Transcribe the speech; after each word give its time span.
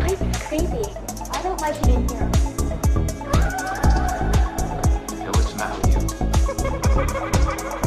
Life's 0.00 0.46
crazy. 0.48 0.84
I 1.30 1.42
don't 1.42 1.60
like 1.60 1.76
it 1.76 1.88
in 1.88 2.08
here. 2.08 2.30
Yeah, 5.12 5.30
what's 5.30 5.52
the 5.52 5.58
matter 5.58 5.80
with 5.80 7.82
you? 7.82 7.85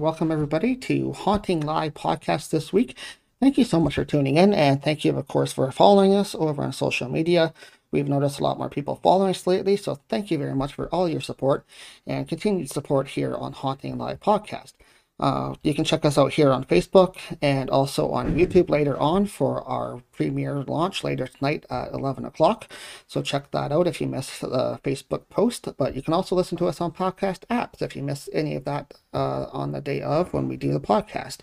Welcome 0.00 0.32
everybody 0.32 0.74
to 0.76 1.12
Haunting 1.12 1.60
Live 1.60 1.94
podcast 1.94 2.50
this 2.50 2.72
week. 2.72 2.96
Thank 3.40 3.56
you 3.56 3.64
so 3.64 3.78
much 3.78 3.94
for 3.94 4.04
tuning 4.04 4.36
in, 4.36 4.52
and 4.52 4.82
thank 4.82 5.04
you, 5.04 5.16
of 5.16 5.28
course, 5.28 5.52
for 5.52 5.70
following 5.70 6.14
us 6.14 6.34
over 6.34 6.62
on 6.62 6.72
social 6.72 7.08
media. 7.08 7.54
We've 7.90 8.08
noticed 8.08 8.40
a 8.40 8.42
lot 8.42 8.58
more 8.58 8.68
people 8.68 9.00
following 9.02 9.30
us 9.30 9.46
lately, 9.46 9.76
so 9.76 10.00
thank 10.08 10.30
you 10.30 10.38
very 10.38 10.54
much 10.54 10.72
for 10.72 10.88
all 10.88 11.08
your 11.08 11.20
support 11.20 11.64
and 12.06 12.28
continued 12.28 12.70
support 12.70 13.08
here 13.08 13.34
on 13.34 13.52
Haunting 13.52 13.96
Live 13.98 14.20
podcast. 14.20 14.72
Uh, 15.24 15.54
you 15.62 15.72
can 15.72 15.84
check 15.84 16.04
us 16.04 16.18
out 16.18 16.34
here 16.34 16.52
on 16.52 16.62
Facebook 16.62 17.16
and 17.40 17.70
also 17.70 18.10
on 18.10 18.36
YouTube 18.36 18.68
later 18.68 18.94
on 18.98 19.24
for 19.24 19.62
our 19.62 20.02
premiere 20.12 20.62
launch 20.64 21.02
later 21.02 21.26
tonight 21.26 21.64
at 21.70 21.94
11 21.94 22.26
o'clock. 22.26 22.70
So 23.06 23.22
check 23.22 23.50
that 23.52 23.72
out 23.72 23.86
if 23.86 24.02
you 24.02 24.06
miss 24.06 24.40
the 24.40 24.78
Facebook 24.84 25.30
post. 25.30 25.66
But 25.78 25.96
you 25.96 26.02
can 26.02 26.12
also 26.12 26.36
listen 26.36 26.58
to 26.58 26.66
us 26.66 26.78
on 26.78 26.92
podcast 26.92 27.46
apps 27.46 27.80
if 27.80 27.96
you 27.96 28.02
miss 28.02 28.28
any 28.34 28.54
of 28.54 28.66
that 28.66 28.92
uh, 29.14 29.46
on 29.50 29.72
the 29.72 29.80
day 29.80 30.02
of 30.02 30.34
when 30.34 30.46
we 30.46 30.58
do 30.58 30.74
the 30.74 30.78
podcast. 30.78 31.38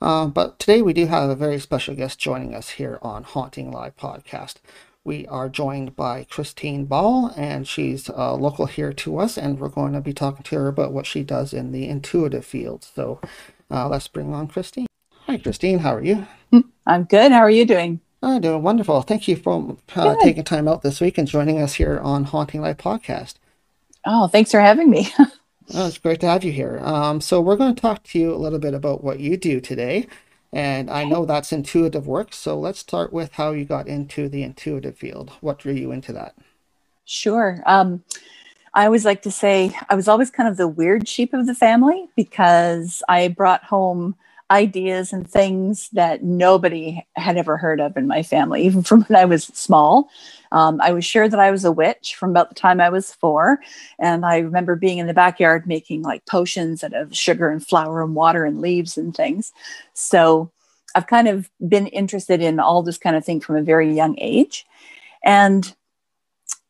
Uh, 0.00 0.26
but 0.26 0.60
today 0.60 0.80
we 0.80 0.92
do 0.92 1.06
have 1.06 1.28
a 1.28 1.34
very 1.34 1.58
special 1.58 1.96
guest 1.96 2.20
joining 2.20 2.54
us 2.54 2.70
here 2.70 3.00
on 3.02 3.24
Haunting 3.24 3.72
Live 3.72 3.96
podcast. 3.96 4.58
We 5.06 5.24
are 5.28 5.48
joined 5.48 5.94
by 5.94 6.24
Christine 6.24 6.86
Ball, 6.86 7.32
and 7.36 7.68
she's 7.68 8.10
uh, 8.10 8.34
local 8.34 8.66
here 8.66 8.92
to 8.94 9.18
us, 9.20 9.38
and 9.38 9.60
we're 9.60 9.68
going 9.68 9.92
to 9.92 10.00
be 10.00 10.12
talking 10.12 10.42
to 10.42 10.56
her 10.56 10.66
about 10.66 10.92
what 10.92 11.06
she 11.06 11.22
does 11.22 11.52
in 11.52 11.70
the 11.70 11.86
intuitive 11.86 12.44
field. 12.44 12.82
So 12.82 13.20
uh, 13.70 13.86
let's 13.86 14.08
bring 14.08 14.34
on 14.34 14.48
Christine. 14.48 14.88
Hi, 15.28 15.38
Christine. 15.38 15.78
How 15.78 15.94
are 15.94 16.02
you? 16.02 16.26
I'm 16.88 17.04
good. 17.04 17.30
How 17.30 17.38
are 17.38 17.50
you 17.50 17.64
doing? 17.64 18.00
I'm 18.20 18.40
doing 18.40 18.64
wonderful. 18.64 19.00
Thank 19.02 19.28
you 19.28 19.36
for 19.36 19.76
uh, 19.94 20.16
taking 20.24 20.42
time 20.42 20.66
out 20.66 20.82
this 20.82 21.00
week 21.00 21.18
and 21.18 21.28
joining 21.28 21.62
us 21.62 21.74
here 21.74 22.00
on 22.00 22.24
Haunting 22.24 22.62
Live 22.62 22.78
podcast. 22.78 23.34
Oh, 24.04 24.26
thanks 24.26 24.50
for 24.50 24.58
having 24.58 24.90
me. 24.90 25.12
Oh, 25.74 25.88
it's 25.88 25.98
great 25.98 26.20
to 26.20 26.28
have 26.28 26.44
you 26.44 26.52
here. 26.52 26.78
Um, 26.80 27.20
so 27.20 27.40
we're 27.40 27.56
going 27.56 27.74
to 27.74 27.80
talk 27.80 28.04
to 28.04 28.20
you 28.20 28.32
a 28.32 28.38
little 28.38 28.60
bit 28.60 28.72
about 28.72 29.02
what 29.02 29.18
you 29.18 29.36
do 29.36 29.60
today, 29.60 30.06
and 30.52 30.90
I 30.90 31.04
know 31.04 31.24
that's 31.24 31.52
intuitive 31.52 32.06
work. 32.06 32.34
So 32.34 32.58
let's 32.58 32.78
start 32.78 33.12
with 33.12 33.32
how 33.32 33.52
you 33.52 33.64
got 33.64 33.88
into 33.88 34.28
the 34.28 34.42
intuitive 34.42 34.96
field. 34.96 35.32
What 35.40 35.58
drew 35.58 35.74
you 35.74 35.92
into 35.92 36.12
that? 36.12 36.34
sure. 37.06 37.62
Um, 37.64 38.04
I 38.74 38.84
always 38.84 39.06
like 39.06 39.22
to 39.22 39.30
say 39.30 39.74
I 39.88 39.94
was 39.94 40.06
always 40.06 40.30
kind 40.30 40.48
of 40.48 40.58
the 40.58 40.68
weird 40.68 41.08
sheep 41.08 41.32
of 41.32 41.46
the 41.46 41.54
family 41.54 42.08
because 42.14 43.02
I 43.08 43.28
brought 43.28 43.64
home 43.64 44.16
ideas 44.50 45.12
and 45.12 45.28
things 45.28 45.88
that 45.90 46.22
nobody 46.22 47.04
had 47.16 47.36
ever 47.36 47.56
heard 47.56 47.80
of 47.80 47.96
in 47.96 48.06
my 48.06 48.22
family, 48.22 48.64
even 48.64 48.82
from 48.82 49.02
when 49.02 49.18
I 49.18 49.24
was 49.24 49.44
small. 49.44 50.08
Um, 50.52 50.80
I 50.80 50.92
was 50.92 51.04
sure 51.04 51.28
that 51.28 51.40
I 51.40 51.50
was 51.50 51.64
a 51.64 51.72
witch 51.72 52.14
from 52.14 52.30
about 52.30 52.48
the 52.48 52.54
time 52.54 52.80
I 52.80 52.88
was 52.88 53.12
four. 53.12 53.58
And 53.98 54.24
I 54.24 54.38
remember 54.38 54.76
being 54.76 54.98
in 54.98 55.08
the 55.08 55.14
backyard 55.14 55.66
making 55.66 56.02
like 56.02 56.24
potions 56.26 56.84
out 56.84 56.94
of 56.94 57.16
sugar 57.16 57.48
and 57.48 57.66
flour 57.66 58.02
and 58.02 58.14
water 58.14 58.44
and 58.44 58.60
leaves 58.60 58.96
and 58.96 59.14
things. 59.16 59.52
So 59.94 60.52
I've 60.94 61.08
kind 61.08 61.28
of 61.28 61.50
been 61.68 61.88
interested 61.88 62.40
in 62.40 62.60
all 62.60 62.82
this 62.82 62.98
kind 62.98 63.16
of 63.16 63.24
thing 63.24 63.40
from 63.40 63.56
a 63.56 63.62
very 63.62 63.92
young 63.92 64.16
age. 64.18 64.64
And 65.24 65.74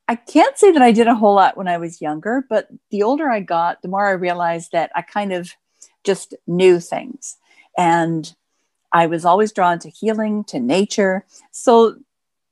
I 0.08 0.14
can't 0.14 0.56
say 0.56 0.72
that 0.72 0.82
I 0.82 0.92
did 0.92 1.08
a 1.08 1.14
whole 1.14 1.34
lot 1.34 1.56
when 1.56 1.68
I 1.68 1.78
was 1.78 2.00
younger, 2.00 2.44
but 2.48 2.68
the 2.90 3.02
older 3.02 3.28
I 3.28 3.40
got, 3.40 3.82
the 3.82 3.88
more 3.88 4.06
I 4.06 4.12
realized 4.12 4.72
that 4.72 4.90
I 4.94 5.02
kind 5.02 5.32
of 5.32 5.52
just 6.04 6.34
knew 6.46 6.80
things. 6.80 7.36
And 7.76 8.34
I 8.92 9.06
was 9.06 9.24
always 9.24 9.52
drawn 9.52 9.78
to 9.80 9.90
healing, 9.90 10.44
to 10.44 10.60
nature. 10.60 11.24
So 11.50 11.96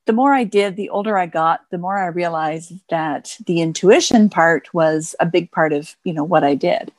the 0.05 0.13
more 0.13 0.33
I 0.33 0.43
did, 0.43 0.75
the 0.75 0.89
older 0.89 1.17
I 1.17 1.25
got, 1.25 1.61
the 1.71 1.77
more 1.77 1.97
I 1.97 2.07
realized 2.07 2.73
that 2.89 3.37
the 3.45 3.61
intuition 3.61 4.29
part 4.29 4.73
was 4.73 5.15
a 5.19 5.25
big 5.25 5.51
part 5.51 5.73
of, 5.73 5.95
you 6.03 6.13
know, 6.13 6.23
what 6.23 6.43
I 6.43 6.55
did. 6.55 6.91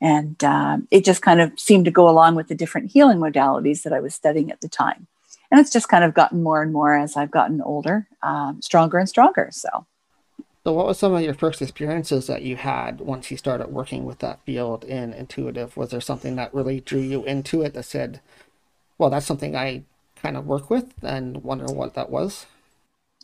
And 0.00 0.42
um, 0.44 0.86
it 0.90 1.04
just 1.04 1.22
kind 1.22 1.40
of 1.40 1.58
seemed 1.58 1.86
to 1.86 1.90
go 1.90 2.08
along 2.08 2.34
with 2.34 2.48
the 2.48 2.54
different 2.54 2.90
healing 2.90 3.18
modalities 3.18 3.82
that 3.82 3.92
I 3.92 4.00
was 4.00 4.14
studying 4.14 4.50
at 4.50 4.60
the 4.60 4.68
time. 4.68 5.06
And 5.50 5.60
it's 5.60 5.70
just 5.70 5.88
kind 5.88 6.04
of 6.04 6.14
gotten 6.14 6.42
more 6.42 6.62
and 6.62 6.72
more 6.72 6.96
as 6.96 7.16
I've 7.16 7.30
gotten 7.30 7.60
older, 7.60 8.06
um, 8.22 8.60
stronger 8.62 8.98
and 8.98 9.08
stronger. 9.08 9.48
So, 9.52 9.86
So, 10.66 10.72
what 10.72 10.86
was 10.86 10.98
some 10.98 11.14
of 11.14 11.22
your 11.22 11.32
first 11.32 11.62
experiences 11.62 12.26
that 12.26 12.42
you 12.42 12.56
had 12.56 13.00
once 13.00 13.30
you 13.30 13.36
started 13.36 13.68
working 13.68 14.04
with 14.04 14.18
that 14.18 14.40
field 14.44 14.82
in 14.82 15.12
intuitive? 15.12 15.76
Was 15.76 15.90
there 15.92 16.00
something 16.00 16.34
that 16.34 16.52
really 16.52 16.80
drew 16.80 16.98
you 16.98 17.22
into 17.22 17.62
it 17.62 17.72
that 17.74 17.84
said, 17.84 18.18
"Well, 18.98 19.08
that's 19.08 19.26
something 19.26 19.54
I 19.54 19.84
kind 20.16 20.36
of 20.36 20.44
work 20.44 20.68
with," 20.68 20.92
and 21.04 21.44
wonder 21.44 21.66
what 21.66 21.94
that 21.94 22.10
was? 22.10 22.46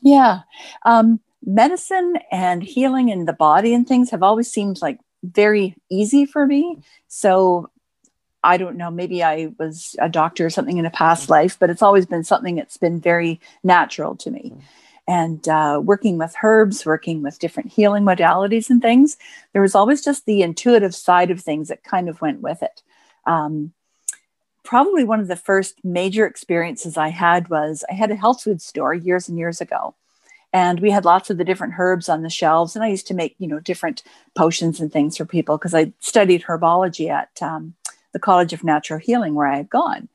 yeah, 0.02 0.42
um, 0.84 1.18
medicine 1.44 2.14
and 2.30 2.62
healing 2.62 3.08
in 3.08 3.24
the 3.24 3.32
body 3.32 3.74
and 3.74 3.88
things 3.88 4.10
have 4.10 4.22
always 4.22 4.48
seemed 4.48 4.80
like 4.80 5.00
very 5.24 5.74
easy 5.90 6.24
for 6.24 6.46
me. 6.46 6.78
So, 7.08 7.70
I 8.44 8.56
don't 8.56 8.76
know, 8.76 8.92
maybe 8.92 9.24
I 9.24 9.52
was 9.58 9.96
a 9.98 10.08
doctor 10.08 10.46
or 10.46 10.50
something 10.50 10.78
in 10.78 10.86
a 10.86 10.90
past 10.90 11.28
life, 11.28 11.58
but 11.58 11.70
it's 11.70 11.82
always 11.82 12.06
been 12.06 12.22
something 12.22 12.54
that's 12.54 12.76
been 12.76 13.00
very 13.00 13.40
natural 13.64 14.14
to 14.18 14.30
me. 14.30 14.52
And 15.08 15.46
uh, 15.48 15.80
working 15.82 16.16
with 16.16 16.34
herbs, 16.42 16.86
working 16.86 17.22
with 17.22 17.40
different 17.40 17.72
healing 17.72 18.04
modalities 18.04 18.70
and 18.70 18.80
things, 18.80 19.16
there 19.52 19.62
was 19.62 19.74
always 19.74 20.04
just 20.04 20.26
the 20.26 20.42
intuitive 20.42 20.94
side 20.94 21.30
of 21.30 21.40
things 21.40 21.68
that 21.68 21.82
kind 21.82 22.08
of 22.08 22.20
went 22.20 22.40
with 22.40 22.62
it. 22.62 22.82
Um, 23.26 23.72
probably 24.62 25.04
one 25.04 25.20
of 25.20 25.28
the 25.28 25.36
first 25.36 25.84
major 25.84 26.24
experiences 26.24 26.96
I 26.96 27.08
had 27.08 27.48
was 27.48 27.84
I 27.90 27.94
had 27.94 28.10
a 28.10 28.16
health 28.16 28.42
food 28.42 28.62
store 28.62 28.94
years 28.94 29.28
and 29.28 29.36
years 29.36 29.60
ago. 29.60 29.94
And 30.52 30.80
we 30.80 30.90
had 30.90 31.04
lots 31.04 31.30
of 31.30 31.38
the 31.38 31.44
different 31.44 31.74
herbs 31.78 32.08
on 32.08 32.22
the 32.22 32.30
shelves. 32.30 32.76
And 32.76 32.84
I 32.84 32.88
used 32.88 33.06
to 33.06 33.14
make, 33.14 33.34
you 33.38 33.48
know, 33.48 33.58
different 33.58 34.02
potions 34.36 34.80
and 34.80 34.92
things 34.92 35.16
for 35.16 35.24
people 35.24 35.56
because 35.56 35.74
I 35.74 35.92
studied 36.00 36.42
herbology 36.42 37.08
at 37.08 37.30
um, 37.40 37.74
the 38.12 38.18
College 38.18 38.52
of 38.52 38.62
Natural 38.62 38.98
Healing 38.98 39.34
where 39.34 39.46
I 39.46 39.56
had 39.56 39.70
gone. 39.70 40.08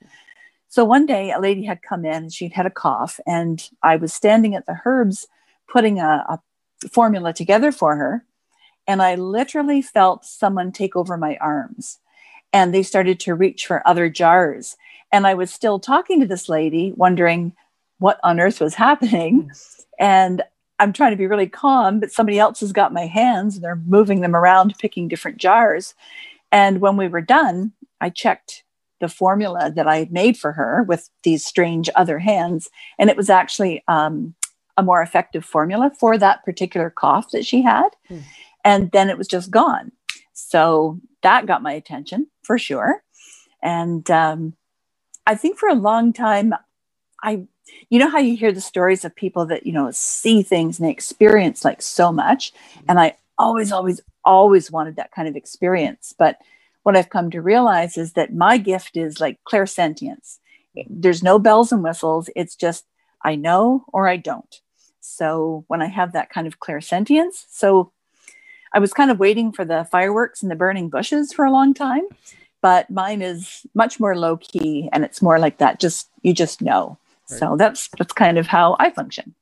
So 0.77 0.85
one 0.85 1.07
day 1.07 1.31
a 1.31 1.39
lady 1.39 1.63
had 1.63 1.81
come 1.81 2.05
in 2.05 2.13
and 2.13 2.31
she'd 2.31 2.53
had 2.53 2.67
a 2.67 2.69
cough, 2.69 3.19
and 3.25 3.67
I 3.81 3.95
was 3.95 4.13
standing 4.13 4.53
at 4.53 4.67
the 4.67 4.79
herbs 4.85 5.25
putting 5.67 5.99
a, 5.99 6.23
a 6.29 6.39
formula 6.88 7.33
together 7.33 7.71
for 7.71 7.95
her. 7.95 8.23
And 8.85 9.01
I 9.01 9.16
literally 9.16 9.81
felt 9.81 10.23
someone 10.23 10.71
take 10.71 10.95
over 10.95 11.17
my 11.17 11.35
arms 11.37 11.97
and 12.53 12.75
they 12.75 12.83
started 12.83 13.19
to 13.21 13.33
reach 13.33 13.66
for 13.66 13.81
other 13.87 14.07
jars. 14.07 14.77
And 15.11 15.25
I 15.25 15.33
was 15.33 15.51
still 15.51 15.79
talking 15.79 16.19
to 16.19 16.27
this 16.27 16.47
lady, 16.47 16.93
wondering 16.95 17.53
what 17.97 18.19
on 18.23 18.39
earth 18.39 18.61
was 18.61 18.75
happening. 18.75 19.45
Hmm. 19.45 19.81
And 19.97 20.43
I'm 20.77 20.93
trying 20.93 21.09
to 21.09 21.17
be 21.17 21.25
really 21.25 21.49
calm, 21.49 21.99
but 21.99 22.11
somebody 22.11 22.37
else 22.37 22.59
has 22.59 22.71
got 22.71 22.93
my 22.93 23.07
hands 23.07 23.55
and 23.55 23.63
they're 23.63 23.81
moving 23.87 24.21
them 24.21 24.35
around, 24.35 24.77
picking 24.77 25.07
different 25.07 25.39
jars. 25.39 25.95
And 26.52 26.81
when 26.81 26.97
we 26.97 27.07
were 27.07 27.22
done, 27.22 27.72
I 27.99 28.11
checked 28.11 28.63
the 28.99 29.09
formula 29.09 29.72
that 29.76 29.88
I 29.88 29.97
had 29.97 30.11
made 30.11 30.38
for 30.38 30.52
her 30.53 30.84
with 30.84 31.09
these 31.23 31.46
strange 31.46 31.90
other 31.96 32.20
hands. 32.20 32.70
And 32.97 33.09
it 33.09 33.17
was 33.17 33.29
actually 33.29 33.84
um, 33.88 34.35
a 34.78 34.84
more 34.84 35.02
effective 35.02 35.46
formula 35.46 35.91
for 35.99 36.17
that 36.17 36.44
particular 36.46 36.90
cough 36.90 37.32
that 37.32 37.46
she 37.46 37.61
had. 37.61 37.90
Hmm. 38.08 38.20
And 38.64 38.91
then 38.91 39.09
it 39.09 39.17
was 39.17 39.28
just 39.28 39.52
gone. 39.52 39.91
So 40.34 40.99
that 41.23 41.46
got 41.46 41.61
my 41.61 41.73
attention 41.73 42.28
for 42.44 42.58
sure. 42.58 43.03
And 43.64 44.09
um, 44.11 44.53
I 45.26 45.35
think 45.35 45.58
for 45.58 45.70
a 45.70 45.73
long 45.73 46.14
time, 46.14 46.53
I, 47.23 47.47
you 47.90 48.00
know, 48.00 48.09
how 48.09 48.20
you 48.20 48.38
hear 48.38 48.52
the 48.52 48.61
stories 48.61 49.03
of 49.03 49.16
people 49.16 49.46
that, 49.47 49.66
you 49.66 49.73
know, 49.73 49.90
see 49.91 50.43
things 50.43 50.79
and 50.79 50.88
they 50.88 50.91
experience 50.91 51.66
like 51.66 51.82
so 51.82 52.11
much. 52.11 52.53
And 52.88 53.00
I 53.00 53.16
always, 53.38 53.72
always, 53.72 54.00
always 54.23 54.72
wanted 54.72 54.96
that 54.97 55.11
kind 55.11 55.28
of 55.28 55.35
experience. 55.35 56.14
But 56.17 56.38
what 56.87 56.95
I've 56.95 57.09
come 57.09 57.29
to 57.31 57.41
realize 57.41 57.97
is 57.97 58.13
that 58.13 58.34
my 58.34 58.57
gift 58.57 58.95
is 58.95 59.19
like 59.19 59.37
clairsentience. 59.45 60.37
There's 60.89 61.22
no 61.22 61.37
bells 61.37 61.73
and 61.73 61.84
whistles. 61.84 62.29
It's 62.34 62.55
just 62.55 62.85
I 63.22 63.35
know 63.35 63.84
or 63.91 64.07
I 64.07 64.16
don't. 64.16 64.61
So 65.01 65.66
when 65.67 65.81
I 65.81 65.87
have 65.87 66.13
that 66.13 66.29
kind 66.29 66.47
of 66.47 66.61
clairsentience, 66.61 67.43
so 67.49 67.91
I 68.72 68.79
was 68.79 68.93
kind 68.93 69.11
of 69.11 69.19
waiting 69.19 69.51
for 69.51 69.66
the 69.66 69.85
fireworks 69.91 70.41
and 70.41 70.49
the 70.49 70.55
burning 70.55 70.87
bushes 70.87 71.34
for 71.34 71.43
a 71.43 71.51
long 71.51 71.73
time, 71.73 72.03
but 72.61 72.90
mine 72.90 73.22
is 73.22 73.66
much 73.73 73.99
more 73.99 74.16
low 74.16 74.37
key 74.37 74.87
and 74.93 75.03
it's 75.03 75.22
more 75.22 75.40
like 75.40 75.57
that. 75.57 75.81
Just 75.81 76.07
you 76.22 76.33
just 76.33 76.61
know. 76.61 76.97
Right. 77.29 77.40
So 77.40 77.57
that's 77.57 77.90
that's 77.97 78.13
kind 78.13 78.37
of 78.37 78.47
how 78.47 78.78
I 78.79 78.91
function. 78.91 79.35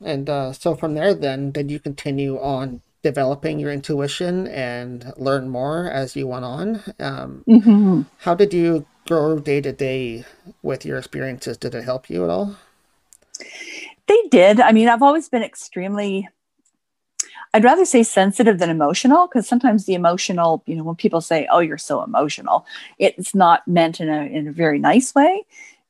And 0.00 0.30
uh, 0.30 0.54
so 0.54 0.74
from 0.74 0.94
there, 0.94 1.12
then 1.12 1.50
did 1.50 1.70
you 1.70 1.80
continue 1.80 2.38
on 2.40 2.80
developing 3.02 3.58
your 3.58 3.72
intuition 3.72 4.46
and 4.48 5.12
learn 5.16 5.48
more 5.48 5.90
as 5.90 6.16
you 6.16 6.26
went 6.26 6.44
on? 6.44 6.82
Um, 6.98 7.44
mm-hmm. 7.46 8.02
How 8.18 8.34
did 8.34 8.52
you 8.52 8.86
grow 9.06 9.38
day 9.38 9.60
to 9.60 9.72
day 9.72 10.24
with 10.62 10.84
your 10.84 10.98
experiences? 10.98 11.56
Did 11.56 11.74
it 11.74 11.84
help 11.84 12.10
you 12.10 12.24
at 12.24 12.30
all? 12.30 12.56
They 14.06 14.22
did. 14.30 14.60
I 14.60 14.72
mean, 14.72 14.88
I've 14.88 15.02
always 15.02 15.28
been 15.28 15.42
extremely 15.42 16.28
I'd 17.54 17.64
rather 17.64 17.84
say 17.84 18.02
sensitive 18.02 18.58
than 18.58 18.70
emotional 18.70 19.26
because 19.26 19.48
sometimes 19.48 19.86
the 19.86 19.94
emotional, 19.94 20.62
you 20.66 20.76
know, 20.76 20.84
when 20.84 20.96
people 20.96 21.20
say, 21.20 21.46
"Oh, 21.50 21.60
you're 21.60 21.78
so 21.78 22.02
emotional," 22.02 22.66
it's 22.98 23.34
not 23.34 23.66
meant 23.66 24.00
in 24.00 24.08
a 24.08 24.22
in 24.24 24.48
a 24.48 24.52
very 24.52 24.78
nice 24.78 25.14
way, 25.14 25.44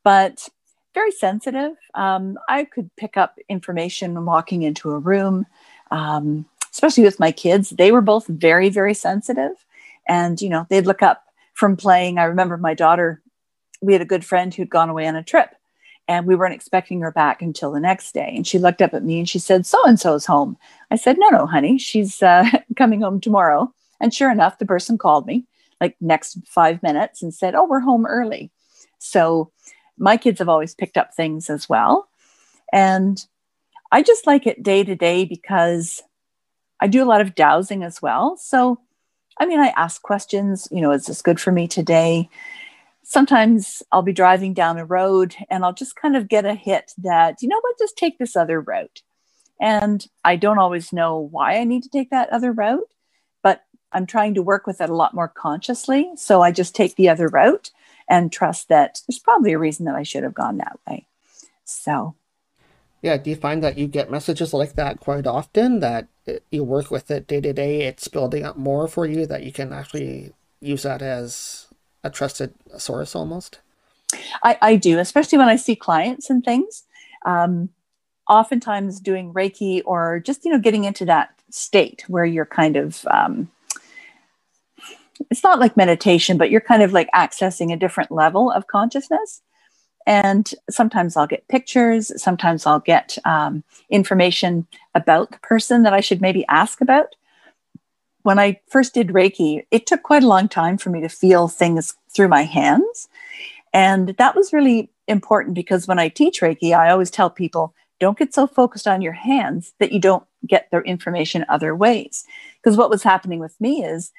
but 0.05 0.49
very 0.95 1.11
sensitive. 1.11 1.73
Um, 1.95 2.39
I 2.49 2.65
could 2.65 2.95
pick 2.97 3.17
up 3.17 3.39
information 3.49 4.25
walking 4.25 4.63
into 4.63 4.91
a 4.93 4.99
room, 4.99 5.47
um, 5.91 6.47
especially 6.73 7.05
with 7.05 7.21
my 7.21 7.33
kids. 7.33 7.71
They 7.71 7.93
were 7.93 8.01
both 8.01 8.27
very 8.27 8.69
very 8.69 8.95
sensitive, 8.95 9.65
and 10.09 10.41
you 10.41 10.49
know, 10.49 10.67
they'd 10.69 10.87
look 10.87 11.03
up 11.03 11.25
from 11.55 11.77
playing. 11.77 12.19
I 12.19 12.25
remember 12.25 12.57
my 12.57 12.75
daughter. 12.75 13.23
We 13.81 13.93
had 13.93 14.03
a 14.03 14.07
good 14.07 14.25
friend 14.25 14.53
who'd 14.53 14.71
gone 14.71 14.89
away 14.91 15.07
on 15.07 15.17
a 15.17 15.23
trip, 15.23 15.55
and 16.09 16.27
we 16.27 16.35
weren't 16.35 16.55
expecting 16.55 17.01
her 17.03 17.13
back 17.13 17.43
until 17.43 17.71
the 17.71 17.81
next 17.81 18.13
day. 18.13 18.33
And 18.35 18.47
she 18.47 18.59
looked 18.59 18.81
up 18.81 18.95
at 18.95 19.05
me 19.05 19.19
and 19.19 19.29
she 19.29 19.39
said, 19.39 19.67
So 19.67 19.79
and 19.85 20.01
so's 20.01 20.25
home. 20.25 20.57
I 20.91 20.97
said, 20.97 21.19
No, 21.19 21.29
no, 21.29 21.47
honey, 21.47 21.79
she's 21.79 22.23
uh, 22.23 22.45
coming 22.77 23.03
home 23.03 23.21
tomorrow. 23.21 23.73
And 24.01 24.15
sure 24.15 24.31
enough, 24.31 24.59
the 24.59 24.67
person 24.67 24.97
called 24.97 25.27
me 25.27 25.45
like 25.81 25.97
next 26.01 26.39
five 26.47 26.83
minutes 26.83 27.23
and 27.23 27.33
said, 27.33 27.55
Oh, 27.55 27.67
we're 27.67 27.81
home 27.81 28.07
early. 28.07 28.51
So 28.99 29.53
my 29.99 30.17
kids 30.17 30.39
have 30.39 30.49
always 30.49 30.75
picked 30.75 30.97
up 30.97 31.15
things 31.15 31.51
as 31.51 31.69
well. 31.69 32.09
And 32.73 33.25
I 33.93 34.03
just 34.03 34.27
like 34.27 34.47
it 34.47 34.63
day 34.63 34.85
to 34.85 34.95
day 34.95 35.25
because 35.25 36.03
I 36.81 36.87
do 36.87 37.03
a 37.03 37.07
lot 37.07 37.21
of 37.21 37.35
dowsing 37.35 37.83
as 37.83 38.01
well. 38.01 38.37
So, 38.37 38.81
I 39.39 39.47
mean, 39.47 39.61
I 39.61 39.73
ask 39.77 40.03
questions, 40.03 40.69
you 40.71 40.81
know, 40.81 40.93
is 40.93 41.07
this 41.07 41.23
good 41.23 41.41
for 41.41 41.53
me 41.53 41.69
today? 41.69 42.29
sometimes 43.09 43.83
I'll 43.91 44.03
be 44.03 44.13
driving 44.13 44.53
down 44.53 44.77
a 44.77 44.85
road 44.85 45.35
and 45.49 45.65
I'll 45.65 45.73
just 45.73 45.97
kind 45.97 46.15
of 46.15 46.29
get 46.29 46.45
a 46.45 46.55
hit 46.55 46.93
that, 46.99 47.41
you 47.41 47.49
know 47.49 47.59
what, 47.59 47.79
just 47.79 47.97
take 47.97 48.19
this 48.19 48.37
other 48.37 48.61
route. 48.61 49.01
And 49.59 50.07
I 50.25 50.37
don't 50.37 50.59
always 50.59 50.93
know 50.93 51.19
why 51.19 51.57
I 51.57 51.65
need 51.65 51.83
to 51.85 51.89
take 51.89 52.11
that 52.11 52.29
other 52.29 52.53
route, 52.53 52.93
but 53.43 53.65
I'm 53.93 54.05
trying 54.05 54.35
to 54.35 54.43
work 54.43 54.67
with 54.67 54.83
it 54.83 54.91
a 54.91 54.95
lot 54.95 55.15
more 55.15 55.27
consciously. 55.27 56.11
So 56.17 56.43
I 56.43 56.53
just 56.53 56.77
take 56.77 56.97
the 56.97 57.09
other 57.09 57.29
route 57.29 57.71
and 58.11 58.31
trust 58.31 58.69
that 58.69 59.01
there's 59.09 59.19
probably 59.19 59.55
a 59.55 59.59
reason 59.59 59.87
that 59.87 59.95
I 59.95 60.03
should 60.03 60.23
have 60.23 60.35
gone 60.35 60.59
that 60.59 60.79
way. 60.87 61.07
So, 61.65 62.15
yeah, 63.03 63.17
do 63.17 63.31
you 63.31 63.37
find 63.37 63.63
that 63.63 63.79
you 63.79 63.87
get 63.87 64.11
messages 64.11 64.53
like 64.53 64.75
that 64.75 65.01
quite 65.01 65.27
often? 65.27 65.81
That 65.81 66.09
you 66.51 66.65
work 66.65 66.91
with 66.91 67.11
it 67.11 67.27
day 67.27 67.41
to 67.41 67.53
day, 67.53 67.83
it's 67.83 68.09
building 68.09 68.45
up 68.45 68.57
more 68.57 68.89
for 68.89 69.07
you 69.07 69.27
that 69.27 69.45
you 69.45 69.53
can 69.53 69.73
actually 69.73 70.33
use 70.61 70.83
that 70.83 71.03
as 71.03 71.69
a 72.03 72.11
trusted 72.11 72.55
source 72.77 73.15
almost? 73.15 73.61
I, 74.43 74.59
I 74.61 74.77
do, 74.77 74.99
especially 74.99 75.39
when 75.39 75.49
I 75.49 75.57
see 75.57 75.77
clients 75.77 76.31
and 76.31 76.45
things. 76.45 76.85
Um, 77.25 77.71
oftentimes 78.29 79.01
doing 79.01 79.33
Reiki 79.33 79.83
or 79.85 80.21
just, 80.21 80.45
you 80.45 80.51
know, 80.51 80.59
getting 80.59 80.85
into 80.85 81.05
that 81.07 81.35
state 81.51 82.05
where 82.09 82.25
you're 82.25 82.47
kind 82.47 82.77
of, 82.77 83.07
um, 83.11 83.51
it's 85.31 85.43
not 85.43 85.59
like 85.59 85.77
meditation, 85.77 86.39
but 86.39 86.51
you're 86.51 86.61
kind 86.61 86.83
of 86.83 86.93
like 86.93 87.09
accessing 87.15 87.73
a 87.73 87.77
different 87.77 88.11
level 88.11 88.51
of 88.51 88.67
consciousness. 88.67 89.43
And 90.09 90.53
sometimes 90.69 91.17
I'll 91.17 91.27
get 91.27 91.47
pictures, 91.49 92.11
sometimes 92.21 92.67
I'll 92.67 92.81
get 92.81 93.17
um, 93.25 93.63
information 93.91 94.67
about 94.95 95.31
the 95.31 95.39
person 95.39 95.85
that 95.85 95.93
I 95.93 96.01
should 96.01 96.21
maybe 96.21 96.45
ask 96.49 96.81
about 96.81 97.15
when 98.23 98.39
I 98.39 98.61
first 98.69 98.93
did 98.93 99.09
Reiki, 99.09 99.65
it 99.71 99.87
took 99.87 100.03
quite 100.03 100.23
a 100.23 100.29
long 100.29 100.49
time 100.49 100.77
for 100.77 100.91
me 100.91 101.01
to 101.01 101.09
feel 101.09 101.49
things 101.49 101.95
through 102.15 102.29
my 102.29 102.43
hands. 102.43 103.09
And 103.73 104.09
that 104.19 104.37
was 104.37 104.53
really 104.53 104.91
important 105.07 105.55
because 105.55 105.87
when 105.89 105.99
I 105.99 106.09
teach 106.09 106.41
Reiki, 106.41 106.77
I 106.77 106.91
always 106.91 107.11
tell 107.11 107.31
people 107.31 107.75
don't 108.01 108.19
get 108.19 108.35
so 108.35 108.47
focused 108.47 108.87
on 108.87 109.01
your 109.01 109.15
hands 109.15 109.73
that 109.79 109.93
you 109.93 109.99
don't 110.01 110.25
get 110.47 110.71
their 110.71 110.83
information 110.83 111.47
other 111.49 111.75
ways. 111.75 112.27
Because 112.63 112.77
what 112.77 112.91
was 112.91 113.03
happening 113.03 113.41
with 113.41 113.59
me 113.61 113.83
is 113.83 114.13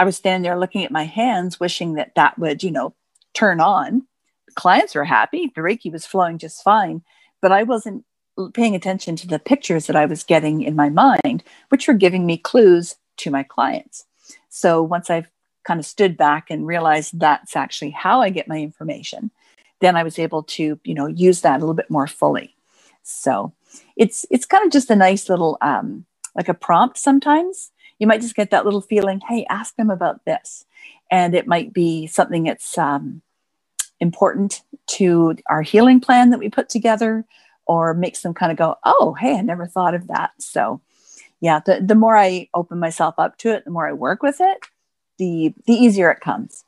I 0.00 0.04
was 0.04 0.16
standing 0.16 0.42
there 0.42 0.58
looking 0.58 0.84
at 0.84 0.90
my 0.90 1.04
hands, 1.04 1.60
wishing 1.60 1.94
that 1.94 2.16
that 2.16 2.38
would, 2.40 2.62
you 2.62 2.72
know, 2.72 2.94
turn 3.34 3.60
on. 3.60 4.06
Clients 4.58 4.96
were 4.96 5.04
happy. 5.04 5.52
The 5.54 5.60
Reiki 5.60 5.92
was 5.92 6.04
flowing 6.04 6.36
just 6.36 6.64
fine, 6.64 7.02
but 7.40 7.52
I 7.52 7.62
wasn't 7.62 8.04
paying 8.54 8.74
attention 8.74 9.14
to 9.14 9.28
the 9.28 9.38
pictures 9.38 9.86
that 9.86 9.94
I 9.94 10.04
was 10.04 10.24
getting 10.24 10.62
in 10.62 10.74
my 10.74 10.88
mind, 10.88 11.44
which 11.68 11.86
were 11.86 11.94
giving 11.94 12.26
me 12.26 12.38
clues 12.38 12.96
to 13.18 13.30
my 13.30 13.44
clients. 13.44 14.04
So 14.48 14.82
once 14.82 15.10
I've 15.10 15.30
kind 15.62 15.78
of 15.78 15.86
stood 15.86 16.16
back 16.16 16.50
and 16.50 16.66
realized 16.66 17.20
that's 17.20 17.54
actually 17.54 17.90
how 17.90 18.20
I 18.20 18.30
get 18.30 18.48
my 18.48 18.58
information, 18.58 19.30
then 19.80 19.94
I 19.94 20.02
was 20.02 20.18
able 20.18 20.42
to, 20.42 20.80
you 20.82 20.94
know, 20.94 21.06
use 21.06 21.42
that 21.42 21.58
a 21.58 21.60
little 21.60 21.72
bit 21.72 21.88
more 21.88 22.08
fully. 22.08 22.56
So 23.04 23.52
it's 23.96 24.26
it's 24.28 24.44
kind 24.44 24.66
of 24.66 24.72
just 24.72 24.90
a 24.90 24.96
nice 24.96 25.28
little 25.28 25.56
um, 25.60 26.04
like 26.34 26.48
a 26.48 26.54
prompt 26.54 26.98
sometimes. 26.98 27.70
You 28.00 28.08
might 28.08 28.22
just 28.22 28.34
get 28.34 28.50
that 28.50 28.64
little 28.64 28.80
feeling, 28.80 29.20
hey, 29.20 29.46
ask 29.48 29.76
them 29.76 29.90
about 29.90 30.24
this. 30.24 30.64
And 31.12 31.36
it 31.36 31.46
might 31.46 31.72
be 31.72 32.08
something 32.08 32.42
that's 32.42 32.76
um, 32.76 33.22
important 34.00 34.62
to 34.86 35.36
our 35.48 35.62
healing 35.62 36.00
plan 36.00 36.30
that 36.30 36.38
we 36.38 36.48
put 36.48 36.68
together 36.68 37.24
or 37.66 37.94
makes 37.94 38.22
them 38.22 38.34
kind 38.34 38.50
of 38.50 38.58
go, 38.58 38.76
oh, 38.84 39.14
hey, 39.20 39.36
I 39.36 39.42
never 39.42 39.66
thought 39.66 39.94
of 39.94 40.08
that. 40.08 40.30
So 40.38 40.80
yeah, 41.40 41.60
the, 41.64 41.80
the 41.80 41.94
more 41.94 42.16
I 42.16 42.48
open 42.54 42.78
myself 42.78 43.14
up 43.18 43.38
to 43.38 43.54
it, 43.54 43.64
the 43.64 43.70
more 43.70 43.86
I 43.86 43.92
work 43.92 44.22
with 44.22 44.40
it, 44.40 44.58
the 45.18 45.54
the 45.66 45.74
easier 45.74 46.10
it 46.10 46.20
comes. 46.20 46.64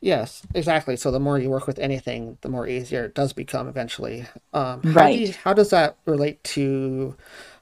Yes, 0.00 0.42
exactly. 0.54 0.96
So 0.96 1.10
the 1.10 1.20
more 1.20 1.38
you 1.38 1.50
work 1.50 1.66
with 1.66 1.78
anything, 1.78 2.36
the 2.42 2.48
more 2.48 2.66
easier 2.66 3.04
it 3.04 3.14
does 3.14 3.32
become 3.32 3.68
eventually. 3.68 4.26
Um, 4.52 4.82
how 4.82 4.92
right. 4.92 5.16
Do 5.16 5.22
you, 5.22 5.34
how 5.44 5.54
does 5.54 5.70
that 5.70 5.96
relate 6.04 6.44
to 6.44 7.16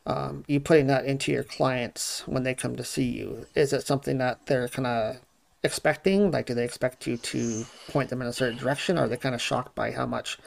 um, 0.07 0.45
you 0.49 0.59
putting 0.59 0.89
that 0.89 1.05
into 1.05 1.31
your 1.31 1.45
clients 1.45 2.27
when 2.27 2.43
they 2.43 2.55
come 2.55 2.75
to 2.77 2.85
see 2.85 3.05
you? 3.05 3.47
Is 3.55 3.73
it 3.73 3.87
something 3.87 4.19
that 4.19 4.47
they're 4.47 4.69
kind 4.69 4.87
of 4.87 5.17
expecting? 5.65 6.31
Like, 6.31 6.47
do 6.47 6.55
they 6.55 6.65
expect 6.65 7.07
you 7.07 7.17
to 7.17 7.65
point 7.89 8.11
them 8.11 8.23
in 8.23 8.29
a 8.29 8.33
certain 8.33 8.59
direction? 8.59 8.99
Are 8.99 9.09
they 9.09 9.17
kind 9.17 9.35
of 9.35 9.43
shocked 9.43 9.75
by 9.75 9.93
how 9.93 10.07
much 10.07 10.39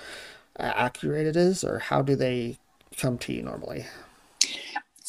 uh, 0.59 0.73
accurate 0.75 1.27
it 1.27 1.35
is? 1.35 1.63
Or 1.63 1.79
how 1.79 2.01
do 2.01 2.15
they 2.15 2.57
come 2.97 3.17
to 3.19 3.33
you 3.33 3.41
normally? 3.43 3.85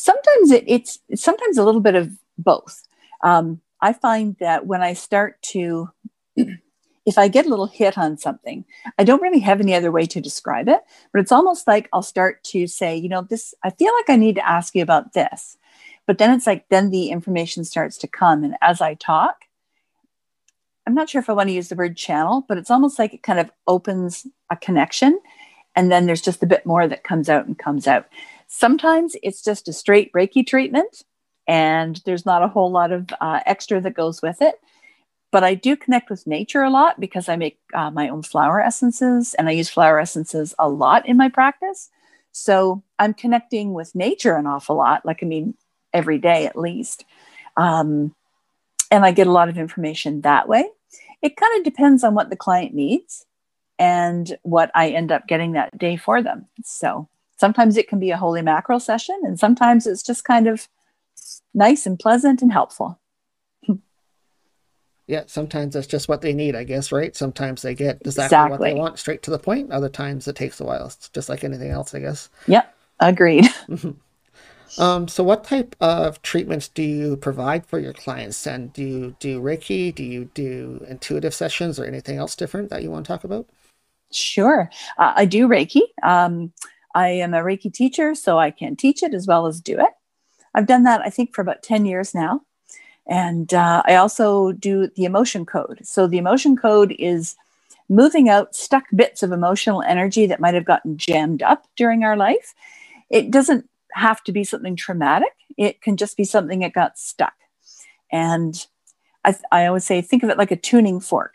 sometimes 0.07 0.51
it, 0.53 0.65
it's, 0.69 1.01
sometimes 1.15 1.59
a 1.59 1.65
little 1.65 1.81
bit 1.81 1.97
of 1.97 2.13
both. 2.39 2.87
Um, 3.23 3.61
I 3.81 3.93
find 3.93 4.37
that 4.41 4.67
when 4.67 4.83
I 4.83 4.93
start 4.93 5.43
to, 5.53 5.91
if 6.37 7.19
I 7.19 7.29
get 7.29 7.47
a 7.47 7.49
little 7.49 7.67
hit 7.67 7.99
on 7.99 8.19
something, 8.19 8.65
I 8.99 9.05
don't 9.05 9.23
really 9.23 9.41
have 9.41 9.61
any 9.61 9.75
other 9.75 9.91
way 9.91 10.07
to 10.07 10.21
describe 10.21 10.69
it, 10.69 10.81
but 11.13 11.21
it's 11.21 11.33
almost 11.33 11.67
like 11.67 11.89
I'll 11.93 12.03
start 12.03 12.45
to 12.45 12.67
say, 12.67 12.97
you 12.97 13.09
know, 13.09 13.23
this, 13.23 13.55
I 13.65 13.71
feel 13.71 13.93
like 13.95 14.11
I 14.11 14.17
need 14.17 14.37
to 14.37 14.49
ask 14.49 14.75
you 14.75 14.83
about 14.83 15.13
this. 15.13 15.57
But 16.07 16.19
then 16.19 16.33
it's 16.33 16.47
like, 16.47 16.69
then 16.69 16.91
the 16.91 17.09
information 17.09 17.65
starts 17.65 17.99
to 17.99 18.07
come. 18.07 18.45
And 18.45 18.55
as 18.63 18.81
I 18.81 18.95
talk, 18.95 19.46
I'm 20.87 20.95
not 20.95 21.11
sure 21.11 21.21
if 21.21 21.29
I 21.29 21.33
want 21.33 21.49
to 21.49 21.55
use 21.55 21.69
the 21.69 21.75
word 21.75 21.97
channel, 21.97 22.45
but 22.49 22.59
it's 22.59 22.71
almost 22.71 22.99
like 22.99 23.13
it 23.13 23.23
kind 23.23 23.41
of 23.41 23.51
opens 23.67 24.27
a 24.51 24.57
connection. 24.57 25.19
And 25.75 25.91
then 25.91 26.07
there's 26.07 26.23
just 26.23 26.43
a 26.43 26.47
bit 26.47 26.65
more 26.65 26.87
that 26.89 27.05
comes 27.05 27.29
out 27.29 27.47
and 27.47 27.59
comes 27.59 27.87
out. 27.87 28.07
Sometimes 28.47 29.17
it's 29.23 29.43
just 29.43 29.69
a 29.69 29.73
straight 29.73 30.13
Reiki 30.13 30.47
treatment, 30.47 31.03
and 31.49 32.01
there's 32.07 32.25
not 32.25 32.43
a 32.43 32.49
whole 32.49 32.71
lot 32.71 32.93
of 32.93 33.09
uh, 33.21 33.41
extra 33.47 33.81
that 33.81 33.95
goes 33.95 34.23
with 34.23 34.41
it. 34.41 34.61
But 35.33 35.45
I 35.45 35.55
do 35.55 35.77
connect 35.77 36.09
with 36.09 36.27
nature 36.27 36.63
a 36.63 36.71
lot 36.71 37.01
because 37.01 37.29
I 37.29 37.37
make 37.37 37.59
uh, 37.75 37.91
my 37.91 38.09
own 38.09 38.23
flower 38.23 38.61
essences 38.61 39.35
and 39.35 39.49
I 39.49 39.53
use 39.53 39.69
flower 39.69 39.99
essences 39.99 40.55
a 40.59 40.69
lot 40.69 41.07
in 41.07 41.17
my 41.17 41.29
practice. 41.29 41.91
So 42.33 42.83
I'm 42.99 43.13
connecting 43.13 43.73
with 43.75 43.95
nature 43.95 44.37
an 44.37 44.47
awful 44.47 44.77
lot, 44.77 45.05
like, 45.05 45.19
I 45.23 45.27
mean, 45.27 45.55
every 45.93 46.19
day 46.19 46.47
at 46.47 46.57
least. 46.57 47.05
Um, 47.57 48.15
and 48.91 49.05
I 49.05 49.11
get 49.11 49.27
a 49.27 49.33
lot 49.33 49.49
of 49.49 49.59
information 49.59 50.21
that 50.21 50.49
way. 50.49 50.71
It 51.23 51.37
kind 51.37 51.57
of 51.59 51.65
depends 51.65 52.05
on 52.05 52.15
what 52.15 52.31
the 52.31 52.37
client 52.37 52.75
needs 52.75 53.27
and 53.79 54.37
what 54.43 54.71
I 54.75 54.91
end 54.91 55.13
up 55.13 55.27
getting 55.27 55.53
that 55.53 55.77
day 55.77 55.97
for 55.97 56.23
them. 56.23 56.47
So 56.63 57.09
Sometimes 57.37 57.77
it 57.77 57.89
can 57.89 58.01
be 58.01 58.11
a 58.11 58.17
holy 58.17 58.43
mackerel 58.43 58.81
session, 58.81 59.21
and 59.23 59.39
sometimes 59.39 59.87
it's 59.87 60.03
just 60.03 60.25
kind 60.25 60.47
of 60.47 60.69
nice 61.53 61.87
and 61.87 61.99
pleasant 61.99 62.41
and 62.41 62.51
helpful. 62.51 62.99
yeah, 65.07 65.25
sometimes 65.27 65.75
that's 65.75 65.87
just 65.87 66.09
what 66.09 66.23
they 66.23 66.33
need, 66.33 66.57
I 66.57 66.65
guess, 66.65 66.91
right? 66.93 67.15
Sometimes 67.15 67.61
they 67.61 67.75
get 67.75 67.99
exactly, 68.05 68.25
exactly, 68.25 68.51
what 68.51 68.61
they 68.61 68.75
want 68.75 68.99
straight 68.99 69.23
to 69.25 69.31
the 69.31 69.39
point. 69.39 69.71
Other 69.71 69.91
times 69.91 70.27
it 70.27 70.37
takes 70.37 70.61
a 70.61 70.65
while. 70.65 70.87
It's 70.87 71.11
just 71.11 71.29
like 71.29 71.45
anything 71.45 71.71
else, 71.71 71.95
I 71.95 72.01
guess. 72.01 72.31
Yep, 72.47 72.75
agreed. 73.01 73.47
Um, 74.79 75.09
so, 75.09 75.25
what 75.25 75.45
type 75.45 75.75
of 75.81 76.21
treatments 76.23 76.69
do 76.69 76.83
you 76.83 77.17
provide 77.17 77.65
for 77.67 77.79
your 77.79 77.93
clients? 77.93 78.47
And 78.47 78.73
do 78.73 78.83
you 78.83 79.17
do 79.19 79.41
Reiki? 79.41 79.95
Do 79.95 80.05
you 80.05 80.27
do 80.35 80.85
intuitive 80.89 81.35
sessions 81.35 81.79
or 81.79 81.85
anything 81.85 82.19
else 82.19 82.37
different 82.37 82.71
that 82.71 82.83
you 82.83 82.91
want 82.91 83.07
to 83.07 83.13
talk 83.13 83.25
about? 83.25 83.47
Sure. 84.13 84.71
Uh, 84.99 85.15
I 85.17 85.25
do 85.25 85.49
Reiki. 85.49 85.81
Um, 86.03 86.53
I 86.95 87.09
am 87.09 87.35
a 87.35 87.39
Reiki 87.39 87.73
teacher, 87.73 88.15
so 88.15 88.39
I 88.39 88.51
can 88.51 88.77
teach 88.77 89.03
it 89.03 89.15
as 89.15 89.27
well 89.27 89.47
as 89.47 89.61
do 89.61 89.79
it. 89.81 89.91
I've 90.55 90.67
done 90.67 90.85
that, 90.85 91.01
I 91.03 91.11
think, 91.11 91.35
for 91.35 91.43
about 91.43 91.63
10 91.63 91.85
years 91.85 92.15
now. 92.15 92.43
And 93.07 93.53
uh, 93.55 93.83
I 93.87 93.95
also 93.97 94.53
do 94.53 94.89
the 94.89 95.05
emotion 95.05 95.47
code. 95.47 95.81
So, 95.85 96.07
the 96.07 96.19
emotion 96.19 96.57
code 96.57 96.95
is 96.99 97.35
moving 97.89 98.29
out 98.29 98.55
stuck 98.55 98.85
bits 98.95 99.23
of 99.23 99.33
emotional 99.33 99.83
energy 99.83 100.27
that 100.27 100.41
might 100.41 100.55
have 100.55 100.65
gotten 100.65 100.99
jammed 100.99 101.43
up 101.43 101.67
during 101.77 102.05
our 102.05 102.17
life. 102.17 102.55
It 103.09 103.31
doesn't 103.31 103.69
have 103.97 104.23
to 104.25 104.33
be 104.33 104.45
something 104.45 104.77
traumatic, 104.77 105.33
it 105.57 105.81
can 105.81 105.97
just 105.97 106.17
be 106.17 106.25
something 106.25 106.61
that 106.61 106.73
got 106.73 106.99
stuck. 106.99 107.35
And 108.13 108.55
I, 109.25 109.35
I 109.51 109.67
always 109.67 109.85
say, 109.85 110.01
think 110.01 110.23
of 110.23 110.31
it 110.31 110.39
like 110.39 110.51
a 110.51 110.57
tuning 110.57 111.01
fork. 111.01 111.35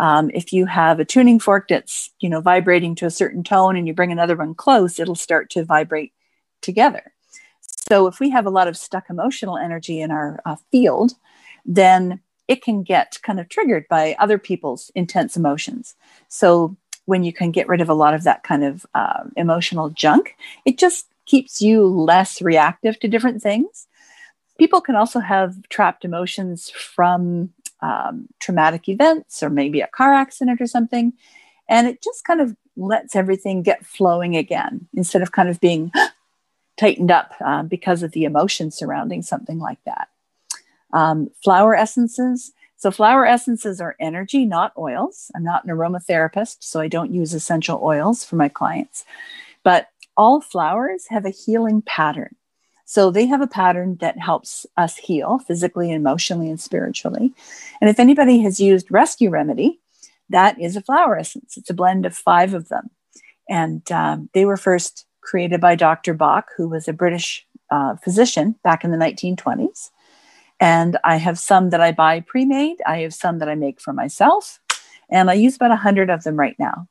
Um, 0.00 0.30
if 0.32 0.52
you 0.52 0.66
have 0.66 1.00
a 1.00 1.04
tuning 1.04 1.40
fork 1.40 1.66
that's 1.68 2.10
you 2.20 2.28
know 2.28 2.40
vibrating 2.40 2.94
to 2.96 3.06
a 3.06 3.10
certain 3.10 3.42
tone 3.42 3.76
and 3.76 3.86
you 3.86 3.94
bring 3.94 4.12
another 4.12 4.36
one 4.36 4.54
close, 4.54 4.98
it'll 4.98 5.16
start 5.16 5.50
to 5.50 5.64
vibrate 5.64 6.12
together. 6.62 7.12
So 7.60 8.06
if 8.06 8.20
we 8.20 8.30
have 8.30 8.46
a 8.46 8.50
lot 8.50 8.68
of 8.68 8.76
stuck 8.76 9.10
emotional 9.10 9.58
energy 9.58 10.00
in 10.00 10.10
our 10.10 10.40
uh, 10.44 10.56
field, 10.70 11.14
then 11.66 12.20
it 12.46 12.62
can 12.62 12.82
get 12.82 13.18
kind 13.22 13.40
of 13.40 13.48
triggered 13.48 13.86
by 13.88 14.14
other 14.18 14.38
people's 14.38 14.90
intense 14.94 15.36
emotions. 15.36 15.96
So 16.28 16.76
when 17.06 17.24
you 17.24 17.32
can 17.32 17.50
get 17.50 17.68
rid 17.68 17.80
of 17.80 17.88
a 17.88 17.94
lot 17.94 18.14
of 18.14 18.22
that 18.24 18.42
kind 18.42 18.62
of 18.62 18.86
uh, 18.94 19.24
emotional 19.36 19.90
junk, 19.90 20.36
it 20.64 20.78
just 20.78 21.06
keeps 21.28 21.60
you 21.62 21.86
less 21.86 22.42
reactive 22.42 22.98
to 23.00 23.08
different 23.08 23.42
things. 23.42 23.86
People 24.58 24.80
can 24.80 24.96
also 24.96 25.20
have 25.20 25.56
trapped 25.68 26.04
emotions 26.04 26.70
from 26.70 27.52
um, 27.80 28.26
traumatic 28.40 28.88
events 28.88 29.42
or 29.42 29.50
maybe 29.50 29.80
a 29.80 29.86
car 29.86 30.12
accident 30.12 30.60
or 30.60 30.66
something. 30.66 31.12
And 31.68 31.86
it 31.86 32.02
just 32.02 32.24
kind 32.24 32.40
of 32.40 32.56
lets 32.76 33.14
everything 33.14 33.62
get 33.62 33.84
flowing 33.84 34.36
again 34.36 34.88
instead 34.94 35.22
of 35.22 35.32
kind 35.32 35.48
of 35.48 35.60
being 35.60 35.92
tightened 36.76 37.10
up 37.10 37.34
uh, 37.44 37.62
because 37.62 38.02
of 38.02 38.12
the 38.12 38.24
emotion 38.24 38.70
surrounding 38.70 39.22
something 39.22 39.58
like 39.58 39.82
that. 39.84 40.08
Um, 40.92 41.30
flower 41.44 41.76
essences. 41.76 42.52
So, 42.76 42.90
flower 42.90 43.26
essences 43.26 43.80
are 43.80 43.96
energy, 44.00 44.46
not 44.46 44.72
oils. 44.78 45.30
I'm 45.34 45.42
not 45.42 45.64
an 45.64 45.70
aromatherapist, 45.70 46.58
so 46.60 46.80
I 46.80 46.88
don't 46.88 47.12
use 47.12 47.34
essential 47.34 47.80
oils 47.82 48.24
for 48.24 48.36
my 48.36 48.48
clients. 48.48 49.04
But 49.64 49.88
all 50.18 50.40
flowers 50.40 51.06
have 51.08 51.24
a 51.24 51.30
healing 51.30 51.80
pattern. 51.80 52.34
So 52.84 53.10
they 53.10 53.26
have 53.26 53.40
a 53.40 53.46
pattern 53.46 53.96
that 54.00 54.18
helps 54.18 54.66
us 54.76 54.96
heal 54.96 55.38
physically, 55.38 55.92
emotionally, 55.92 56.50
and 56.50 56.60
spiritually. 56.60 57.32
And 57.80 57.88
if 57.88 58.00
anybody 58.00 58.40
has 58.40 58.60
used 58.60 58.90
Rescue 58.90 59.30
Remedy, 59.30 59.78
that 60.30 60.60
is 60.60 60.76
a 60.76 60.82
flower 60.82 61.16
essence. 61.16 61.56
It's 61.56 61.70
a 61.70 61.74
blend 61.74 62.04
of 62.04 62.16
five 62.16 62.52
of 62.54 62.68
them. 62.68 62.90
And 63.48 63.90
um, 63.92 64.28
they 64.34 64.44
were 64.44 64.56
first 64.56 65.06
created 65.20 65.60
by 65.60 65.74
Dr. 65.74 66.14
Bach, 66.14 66.48
who 66.56 66.68
was 66.68 66.88
a 66.88 66.92
British 66.92 67.46
uh, 67.70 67.96
physician 67.96 68.56
back 68.64 68.84
in 68.84 68.90
the 68.90 68.96
1920s. 68.96 69.90
And 70.60 70.98
I 71.04 71.16
have 71.16 71.38
some 71.38 71.70
that 71.70 71.80
I 71.80 71.92
buy 71.92 72.20
pre 72.20 72.44
made, 72.44 72.78
I 72.86 72.98
have 72.98 73.14
some 73.14 73.38
that 73.38 73.48
I 73.48 73.54
make 73.54 73.80
for 73.80 73.92
myself. 73.92 74.58
And 75.10 75.30
I 75.30 75.34
use 75.34 75.56
about 75.56 75.70
100 75.70 76.10
of 76.10 76.24
them 76.24 76.36
right 76.36 76.56
now. 76.58 76.88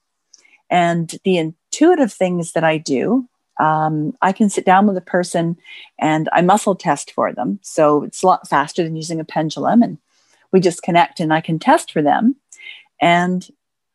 And 0.70 1.14
the 1.24 1.54
intuitive 1.78 2.12
things 2.12 2.54
that 2.54 2.64
I 2.64 2.78
do, 2.78 3.28
um, 3.60 4.16
I 4.22 4.32
can 4.32 4.50
sit 4.50 4.66
down 4.66 4.88
with 4.88 4.98
a 4.98 5.02
person 5.02 5.58
and 6.00 6.30
I 6.32 6.42
muscle 6.42 6.76
test 6.76 7.12
for 7.12 7.34
them. 7.34 7.60
So 7.62 8.04
it's 8.04 8.24
a 8.24 8.28
lot 8.28 8.48
faster 8.48 8.84
than 8.84 8.96
using 8.96 9.20
a 9.20 9.26
pendulum. 9.26 9.82
And 9.82 9.98
we 10.52 10.60
just 10.60 10.84
connect 10.84 11.20
and 11.20 11.34
I 11.34 11.42
can 11.42 11.60
test 11.60 11.92
for 11.92 12.02
them. 12.02 12.36
And 13.02 13.48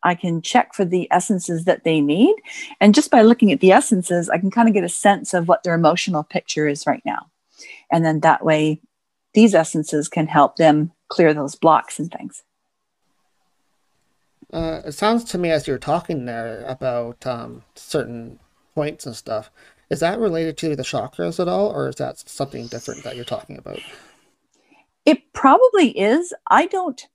I 0.05 0.15
can 0.17 0.43
check 0.43 0.75
for 0.75 0.85
the 0.85 1.09
essences 1.13 1.65
that 1.65 1.85
they 1.85 2.01
need. 2.01 2.35
And 2.81 2.95
just 2.95 3.11
by 3.11 3.23
looking 3.23 3.53
at 3.53 3.61
the 3.61 3.73
essences, 3.73 4.29
I 4.29 4.39
can 4.39 4.51
kind 4.51 4.69
of 4.69 4.75
get 4.75 4.85
a 4.85 4.89
sense 4.89 5.33
of 5.33 5.47
what 5.47 5.63
their 5.63 5.75
emotional 5.75 6.25
picture 6.25 6.67
is 6.67 6.87
right 6.87 7.03
now. 7.05 7.31
And 7.91 8.05
then 8.05 8.21
that 8.21 8.45
way, 8.45 8.81
these 9.35 9.55
essences 9.55 10.09
can 10.09 10.27
help 10.27 10.57
them 10.57 10.93
clear 11.09 11.33
those 11.33 11.55
blocks 11.55 11.99
and 12.01 12.11
things. 12.11 12.43
Uh, 14.53 14.83
it 14.85 14.93
sounds 14.93 15.25
to 15.25 15.39
me 15.39 15.51
as 15.51 15.67
you're 15.67 15.79
talking 15.79 16.27
there 16.27 16.65
about 16.67 17.27
um, 17.27 17.63
certain 17.75 18.39
points 18.75 19.07
and 19.07 19.17
stuff. 19.17 19.51
Is 19.89 20.01
that 20.01 20.19
related 20.19 20.57
to 20.59 20.77
the 20.77 20.83
chakras 20.83 21.41
at 21.41 21.49
all, 21.49 21.69
or 21.69 21.89
is 21.89 21.97
that 21.97 22.19
something 22.19 22.67
different 22.67 23.03
that 23.05 23.17
you're 23.17 23.25
talking 23.25 23.59
about? 23.59 23.81
It 25.05 25.33
probably 25.33 25.91
is. 25.99 26.33
I 26.49 26.67
don't, 26.67 27.07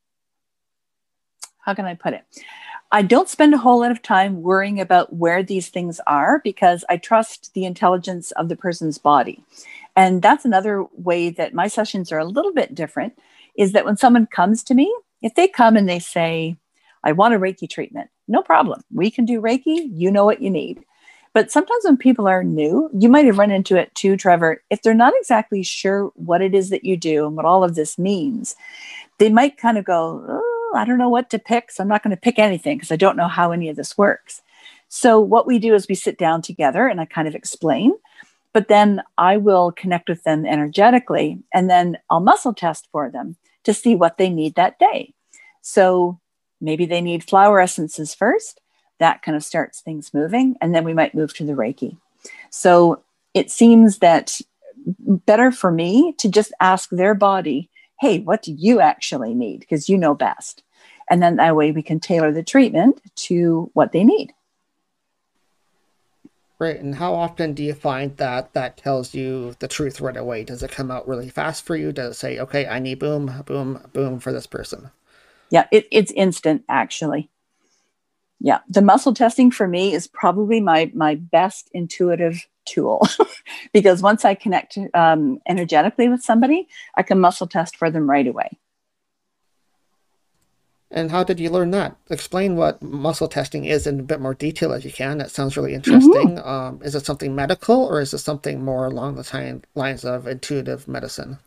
how 1.60 1.74
can 1.74 1.86
I 1.86 1.96
put 1.96 2.14
it? 2.14 2.24
I 2.92 3.02
don't 3.02 3.30
spend 3.30 3.54
a 3.54 3.58
whole 3.58 3.82
lot 3.82 3.92
of 3.92 4.02
time 4.02 4.42
worrying 4.42 4.80
about 4.80 5.14
where 5.14 5.44
these 5.44 5.70
things 5.70 6.00
are 6.08 6.40
because 6.44 6.86
I 6.90 6.98
trust 6.98 7.54
the 7.54 7.66
intelligence 7.66 8.32
of 8.32 8.48
the 8.48 8.56
person's 8.56 8.98
body. 8.98 9.44
And 9.96 10.22
that's 10.22 10.46
another 10.46 10.86
way 10.94 11.30
that 11.32 11.54
my 11.54 11.68
sessions 11.68 12.12
are 12.12 12.20
a 12.20 12.26
little 12.26 12.54
bit 12.54 12.74
different 12.74 13.18
is 13.58 13.74
that 13.74 13.84
when 13.84 13.98
someone 13.98 14.28
comes 14.28 14.64
to 14.64 14.74
me, 14.74 14.94
if 15.22 15.36
they 15.36 15.48
come 15.48 15.76
and 15.76 15.90
they 15.90 16.00
say, 16.00 16.58
I 17.04 17.12
want 17.12 17.34
a 17.34 17.40
Reiki 17.40 17.70
treatment, 17.70 18.10
no 18.28 18.42
problem. 18.42 18.82
We 18.94 19.12
can 19.12 19.26
do 19.26 19.42
Reiki. 19.42 19.90
You 19.92 20.12
know 20.12 20.26
what 20.26 20.42
you 20.42 20.50
need. 20.50 20.84
But 21.34 21.52
sometimes 21.52 21.84
when 21.84 21.98
people 21.98 22.28
are 22.28 22.44
new, 22.44 22.90
you 22.94 23.10
might 23.10 23.26
have 23.26 23.38
run 23.38 23.52
into 23.52 23.78
it 23.78 23.94
too, 23.94 24.18
Trevor. 24.18 24.64
If 24.70 24.82
they're 24.82 24.94
not 24.94 25.14
exactly 25.20 25.62
sure 25.62 26.12
what 26.16 26.42
it 26.42 26.56
is 26.56 26.70
that 26.70 26.84
you 26.84 26.98
do 26.98 27.28
and 27.28 27.36
what 27.36 27.46
all 27.46 27.64
of 27.64 27.76
this 27.76 28.00
means, 28.00 28.56
they 29.20 29.30
might 29.30 29.58
kind 29.58 29.78
of 29.78 29.86
go, 29.86 30.26
oh, 30.28 30.74
I 30.76 30.86
don't 30.86 30.98
know 30.98 31.10
what 31.10 31.30
to 31.32 31.40
pick. 31.40 31.72
So 31.72 31.84
I'm 31.84 31.90
not 31.90 32.02
going 32.02 32.16
to 32.16 32.20
pick 32.20 32.40
anything 32.40 32.78
because 32.78 32.92
I 32.92 32.96
don't 32.96 33.18
know 33.18 33.28
how 33.28 33.52
any 33.52 33.70
of 33.70 33.76
this 33.76 33.98
works. 33.98 34.42
So 34.90 35.20
what 35.20 35.46
we 35.46 35.60
do 35.60 35.76
is 35.76 35.88
we 35.88 35.96
sit 35.96 36.18
down 36.18 36.42
together 36.42 36.88
and 36.88 37.00
I 37.00 37.06
kind 37.06 37.28
of 37.28 37.36
explain 37.36 37.94
but 38.58 38.70
then 38.70 39.04
I 39.20 39.38
will 39.38 39.72
connect 39.72 40.10
with 40.10 40.24
them 40.24 40.44
energetically 40.44 41.44
and 41.54 41.70
then 41.70 42.00
I'll 42.10 42.20
muscle 42.20 42.56
test 42.56 42.88
for 42.92 43.12
them 43.12 43.36
to 43.66 43.72
see 43.72 43.96
what 43.96 44.18
they 44.18 44.32
need 44.32 44.56
that 44.56 44.80
day. 44.80 45.14
So 45.62 46.20
maybe 46.62 46.86
they 46.86 47.02
need 47.02 47.24
flower 47.24 47.60
essences 47.60 48.14
first. 48.14 48.62
That 49.00 49.22
kind 49.22 49.36
of 49.36 49.44
starts 49.44 49.80
things 49.80 50.14
moving. 50.14 50.56
And 50.62 50.74
then 50.74 50.84
we 50.84 50.94
might 50.94 51.16
move 51.16 51.34
to 51.36 51.46
the 51.46 51.54
Reiki. 51.54 51.98
So 52.50 53.04
it 53.34 53.52
seems 53.52 54.00
that 54.00 54.40
better 55.00 55.52
for 55.52 55.72
me 55.72 56.14
to 56.18 56.30
just 56.30 56.54
ask 56.60 56.90
their 56.90 57.14
body, 57.14 57.70
hey, 58.00 58.20
what 58.20 58.42
do 58.42 58.54
you 58.54 58.80
actually 58.80 59.34
need? 59.34 59.60
Because 59.60 59.90
you 59.90 59.98
know 59.98 60.16
best. 60.16 60.64
And 61.10 61.22
then 61.22 61.38
that 61.38 61.56
way 61.56 61.72
we 61.72 61.84
can 61.84 62.00
tailor 62.00 62.32
the 62.32 62.44
treatment 62.44 63.02
to 63.16 63.70
what 63.74 63.92
they 63.92 64.04
need. 64.04 64.34
Right, 66.60 66.80
and 66.80 66.96
how 66.96 67.14
often 67.14 67.54
do 67.54 67.64
you 67.64 67.76
find 67.76 68.18
that 68.18 68.54
that 68.54 68.78
tells 68.78 69.14
you 69.14 69.56
the 69.60 69.68
truth 69.68 70.02
right 70.02 70.18
away? 70.18 70.44
Does 70.44 70.64
it 70.64 70.72
come 70.72 70.90
out 70.90 71.08
really 71.08 71.30
fast 71.30 71.64
for 71.66 71.76
you? 71.76 71.92
Does 71.92 72.16
it 72.16 72.18
say, 72.18 72.40
okay, 72.40 72.66
I 72.66 72.80
need 72.80 72.98
boom, 72.98 73.44
boom, 73.46 73.88
boom 73.94 74.20
for 74.20 74.34
this 74.34 74.48
person? 74.48 74.90
Yeah, 75.50 75.68
it, 75.72 75.88
it's 75.92 76.12
instant 76.12 76.64
actually. 76.70 77.30
Yeah, 78.40 78.60
the 78.70 78.82
muscle 78.82 79.14
testing 79.14 79.50
for 79.50 79.68
me 79.68 79.94
is 79.94 80.08
probably 80.08 80.62
my 80.62 80.92
my 80.94 81.16
best 81.16 81.70
intuitive 81.74 82.48
tool 82.66 83.08
because 83.74 84.02
once 84.02 84.26
I 84.26 84.36
connect 84.36 84.78
um, 84.94 85.40
energetically 85.48 86.08
with 86.10 86.22
somebody, 86.22 86.68
I 86.96 87.04
can 87.04 87.20
muscle 87.20 87.48
test 87.48 87.78
for 87.78 87.90
them 87.90 88.10
right 88.10 88.28
away. 88.28 88.60
And 90.90 91.12
how 91.12 91.24
did 91.24 91.40
you 91.40 91.50
learn 91.50 91.72
that? 91.72 91.98
Explain 92.10 92.56
what 92.56 92.82
muscle 92.82 93.28
testing 93.28 93.66
is 93.66 93.88
in 93.88 94.00
a 94.00 94.04
bit 94.04 94.22
more 94.22 94.34
detail 94.34 94.72
as 94.72 94.86
you 94.86 94.92
can. 94.92 95.18
That 95.18 95.32
sounds 95.32 95.58
really 95.58 95.74
interesting. 95.74 96.38
Mm-hmm. 96.38 96.48
Um, 96.48 96.82
is 96.82 96.96
it 96.96 97.06
something 97.06 97.36
medical 97.36 97.84
or 97.84 98.00
is 98.00 98.14
it 98.14 98.20
something 98.20 98.64
more 98.64 98.86
along 98.86 99.16
the 99.16 99.24
time, 99.24 99.64
lines 99.76 100.06
of 100.06 100.28
intuitive 100.28 100.88
medicine? 100.88 101.40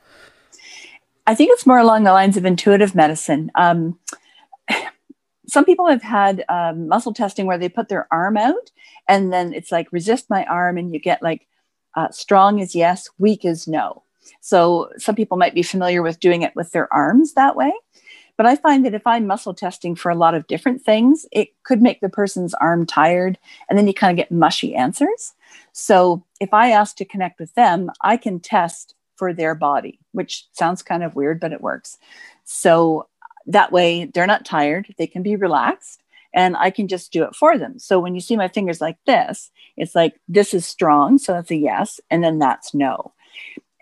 I 1.31 1.35
think 1.37 1.53
it's 1.53 1.65
more 1.65 1.79
along 1.79 2.03
the 2.03 2.13
lines 2.13 2.37
of 2.37 2.45
intuitive 2.45 2.97
medicine. 2.97 3.53
Um, 3.55 4.01
some 5.47 5.65
people 5.65 5.87
have 5.87 6.03
had 6.03 6.45
um, 6.49 6.89
muscle 6.89 7.15
testing 7.15 7.47
where 7.47 7.57
they 7.57 7.69
put 7.69 7.89
their 7.89 8.09
arm 8.13 8.37
out 8.37 8.73
and 9.07 9.33
then 9.33 9.55
it's 9.55 9.71
like 9.71 9.93
resist 9.93 10.29
my 10.29 10.45
arm 10.47 10.77
and 10.77 10.93
you 10.93 10.99
get 10.99 11.23
like 11.23 11.47
uh, 11.95 12.11
strong 12.11 12.59
is 12.59 12.75
yes, 12.75 13.09
weak 13.19 13.45
is 13.45 13.69
no. 13.69 14.03
So 14.41 14.91
some 14.97 15.15
people 15.15 15.37
might 15.37 15.55
be 15.55 15.63
familiar 15.63 16.03
with 16.03 16.19
doing 16.19 16.43
it 16.43 16.57
with 16.57 16.73
their 16.73 16.93
arms 16.93 17.35
that 17.35 17.55
way. 17.55 17.73
But 18.37 18.47
I 18.47 18.57
find 18.57 18.85
that 18.85 18.95
if 18.95 19.07
I'm 19.07 19.29
muscle 19.29 19.55
testing 19.55 19.95
for 19.95 20.11
a 20.11 20.17
lot 20.17 20.35
of 20.35 20.49
different 20.49 20.83
things, 20.83 21.27
it 21.31 21.51
could 21.63 21.81
make 21.81 22.01
the 22.01 22.09
person's 22.09 22.55
arm 22.55 22.87
tired 22.87 23.39
and 23.69 23.79
then 23.79 23.87
you 23.87 23.95
kind 23.95 24.11
of 24.11 24.21
get 24.21 24.33
mushy 24.33 24.75
answers. 24.75 25.35
So 25.71 26.25
if 26.41 26.53
I 26.53 26.73
ask 26.73 26.97
to 26.97 27.05
connect 27.05 27.39
with 27.39 27.55
them, 27.55 27.89
I 28.01 28.17
can 28.17 28.41
test 28.41 28.97
for 29.21 29.35
their 29.35 29.55
body, 29.55 29.99
which 30.13 30.47
sounds 30.53 30.83
kind 30.83 31.05
of 31.05 31.15
weird, 31.15 31.41
but 31.41 31.53
it 31.53 31.61
works. 31.61 31.99
So 32.45 33.07
that 33.47 33.71
way 33.71 34.07
they're 34.07 34.27
not 34.27 34.47
tired, 34.47 34.95
they 34.97 35.07
can 35.07 35.23
be 35.23 35.37
relaxed 35.37 36.03
and 36.33 36.57
I 36.57 36.71
can 36.71 36.89
just 36.89 37.13
do 37.13 37.25
it 37.25 37.37
for 37.37 37.59
them. 37.59 37.79
So 37.79 38.01
when 38.01 38.15
you 38.15 38.23
see 38.23 38.35
my 38.35 38.49
fingers 38.49 38.81
like 38.81 38.97
this, 39.05 39.51
it's 39.77 39.95
like 39.95 40.19
this 40.27 40.55
is 40.55 40.65
strong, 40.65 41.19
so 41.19 41.35
that's 41.35 41.51
a 41.51 41.57
yes, 41.57 42.01
and 42.09 42.25
then 42.25 42.39
that's 42.39 42.73
no. 42.73 43.13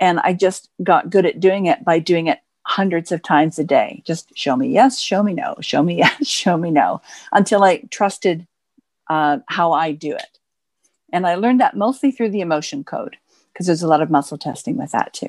And 0.01 0.19
I 0.19 0.33
just 0.33 0.71
got 0.83 1.09
good 1.09 1.25
at 1.25 1.39
doing 1.39 1.67
it 1.67 1.85
by 1.85 2.01
doing 2.01 2.27
it 2.27 2.41
hundreds 2.63 3.13
of 3.13 3.23
times 3.23 3.61
a 3.61 3.65
day. 3.65 4.03
Just 4.05 4.37
show 4.37 4.57
me 4.57 4.69
yes, 4.71 4.99
show 4.99 5.23
me 5.23 5.35
no, 5.35 5.55
show 5.61 5.85
me 5.85 5.99
yes, 6.05 6.27
show 6.27 6.57
me 6.57 6.73
no, 6.73 7.01
until 7.31 7.63
I 7.63 7.83
trusted 7.91 8.45
uh, 9.09 9.39
how 9.47 9.71
I 9.71 9.93
do 9.93 10.17
it. 10.17 10.41
And 11.13 11.29
I 11.29 11.37
learned 11.37 11.61
that 11.61 11.77
mostly 11.77 12.11
through 12.11 12.31
the 12.31 12.41
emotion 12.41 12.83
code 12.83 13.17
because 13.59 13.67
there's 13.67 13.83
a 13.83 13.89
lot 13.89 14.01
of 14.01 14.09
muscle 14.09 14.39
testing 14.39 14.77
with 14.77 14.93
that 14.93 15.13
too. 15.13 15.29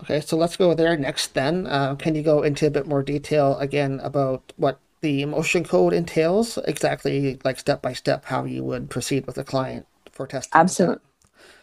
Okay, 0.00 0.20
so 0.20 0.36
let's 0.36 0.56
go 0.56 0.72
there 0.72 0.96
next 0.96 1.34
then. 1.34 1.66
Uh, 1.66 1.96
can 1.96 2.14
you 2.14 2.22
go 2.22 2.42
into 2.42 2.64
a 2.64 2.70
bit 2.70 2.86
more 2.86 3.02
detail 3.02 3.58
again 3.58 3.98
about 4.04 4.52
what 4.56 4.78
the 5.00 5.20
emotion 5.20 5.64
code 5.64 5.92
entails, 5.92 6.58
exactly 6.58 7.40
like 7.44 7.58
step 7.58 7.82
by 7.82 7.92
step 7.92 8.26
how 8.26 8.44
you 8.44 8.62
would 8.62 8.88
proceed 8.88 9.26
with 9.26 9.36
a 9.36 9.42
client 9.42 9.86
for 10.12 10.28
testing? 10.28 10.58
Absolutely. 10.60 11.04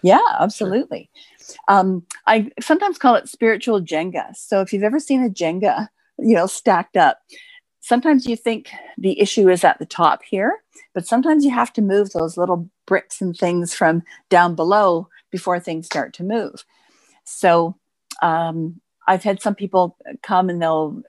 Yeah, 0.02 0.20
absolutely. 0.40 1.10
Sure. 1.40 1.56
Um, 1.70 2.06
I 2.28 2.52
sometimes 2.60 2.98
call 2.98 3.16
it 3.16 3.30
spiritual 3.30 3.82
Jenga. 3.82 4.36
So 4.36 4.60
if 4.60 4.74
you've 4.74 4.84
ever 4.84 5.00
seen 5.00 5.24
a 5.24 5.30
Jenga, 5.30 5.88
you 6.20 6.36
know, 6.36 6.48
stacked 6.48 6.98
up, 6.98 7.20
sometimes 7.80 8.26
you 8.26 8.36
think 8.36 8.70
the 8.98 9.20
issue 9.20 9.50
is 9.50 9.64
at 9.64 9.80
the 9.80 9.86
top 9.86 10.24
here, 10.24 10.64
but 10.94 11.08
sometimes 11.08 11.46
you 11.46 11.52
have 11.52 11.74
to 11.74 11.82
move 11.82 12.12
those 12.12 12.38
little 12.38 12.70
bricks 12.86 13.22
and 13.22 13.36
things 13.38 13.74
from 13.74 14.04
down 14.30 14.56
below 14.56 15.10
before 15.32 15.60
things 15.60 15.86
start 15.86 16.14
to 16.14 16.24
move. 16.24 16.66
So 17.24 17.76
um, 18.22 18.82
I've 19.08 19.24
had 19.24 19.42
some 19.42 19.56
people 19.56 19.98
come 20.24 20.50
and 20.50 20.62
they'll 20.62 21.02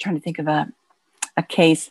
trying 0.00 0.16
to 0.16 0.20
think 0.20 0.38
of 0.38 0.48
a 0.48 0.68
a 1.36 1.42
case. 1.42 1.90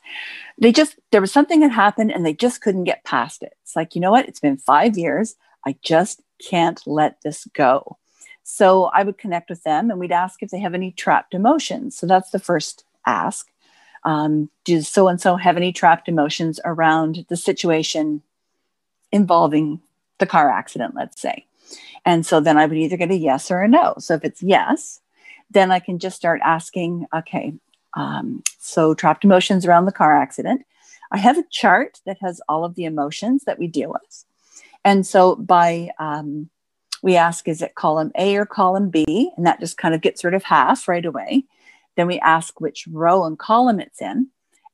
They 0.59 0.71
just 0.71 0.97
there 1.11 1.21
was 1.21 1.31
something 1.33 1.59
that 1.61 1.71
happened 1.71 2.11
and 2.11 2.25
they 2.25 2.33
just 2.33 2.61
couldn't 2.61 2.85
get 2.85 3.03
past 3.03 3.43
it. 3.43 3.55
It's 3.63 3.75
like, 3.75 3.95
you 3.95 4.01
know 4.01 4.11
what? 4.11 4.27
It's 4.27 4.39
been 4.39 4.57
5 4.57 4.97
years. 4.97 5.35
I 5.65 5.75
just 5.83 6.21
can't 6.49 6.81
let 6.87 7.21
this 7.23 7.47
go. 7.53 7.97
So 8.43 8.85
I 8.85 9.03
would 9.03 9.17
connect 9.17 9.49
with 9.49 9.63
them 9.63 9.89
and 9.91 9.99
we'd 9.99 10.11
ask 10.11 10.43
if 10.43 10.51
they 10.51 10.59
have 10.59 10.73
any 10.73 10.91
trapped 10.91 11.33
emotions. 11.33 11.97
So 11.97 12.07
that's 12.07 12.31
the 12.31 12.39
first 12.39 12.85
ask. 13.05 13.49
Um, 14.05 14.49
does 14.65 14.87
so 14.87 15.07
and 15.07 15.19
so 15.19 15.37
have 15.37 15.55
any 15.55 15.71
trapped 15.71 16.09
emotions 16.09 16.59
around 16.65 17.25
the 17.29 17.37
situation 17.37 18.21
involving 19.11 19.81
the 20.19 20.25
car 20.25 20.49
accident, 20.49 20.93
let's 20.95 21.21
say? 21.21 21.45
And 22.05 22.25
so 22.25 22.39
then 22.39 22.57
I 22.57 22.65
would 22.65 22.77
either 22.77 22.97
get 22.97 23.11
a 23.11 23.15
yes 23.15 23.49
or 23.49 23.61
a 23.61 23.67
no. 23.67 23.95
So 23.99 24.15
if 24.15 24.25
it's 24.25 24.43
yes, 24.43 24.99
then 25.51 25.71
I 25.71 25.79
can 25.79 25.99
just 25.99 26.17
start 26.17 26.41
asking, 26.43 27.05
okay, 27.15 27.53
um, 27.95 28.43
so 28.59 28.93
trapped 28.93 29.23
emotions 29.23 29.65
around 29.65 29.85
the 29.85 29.91
car 29.91 30.15
accident. 30.15 30.65
I 31.11 31.17
have 31.17 31.37
a 31.37 31.45
chart 31.51 32.01
that 32.05 32.17
has 32.21 32.41
all 32.49 32.65
of 32.65 32.75
the 32.75 32.85
emotions 32.85 33.43
that 33.45 33.59
we 33.59 33.67
deal 33.67 33.91
with. 33.91 34.25
And 34.83 35.05
so 35.05 35.35
by, 35.35 35.91
um, 35.99 36.49
we 37.01 37.15
ask, 37.15 37.47
is 37.47 37.61
it 37.61 37.75
column 37.75 38.11
A 38.15 38.35
or 38.35 38.45
column 38.45 38.89
B? 38.89 39.31
And 39.37 39.45
that 39.45 39.59
just 39.59 39.77
kind 39.77 39.93
of 39.93 40.01
gets 40.01 40.23
rid 40.23 40.33
of 40.33 40.43
half 40.43 40.87
right 40.87 41.05
away. 41.05 41.43
Then 41.95 42.07
we 42.07 42.19
ask 42.19 42.59
which 42.59 42.87
row 42.91 43.25
and 43.25 43.37
column 43.37 43.79
it's 43.79 44.01
in. 44.01 44.29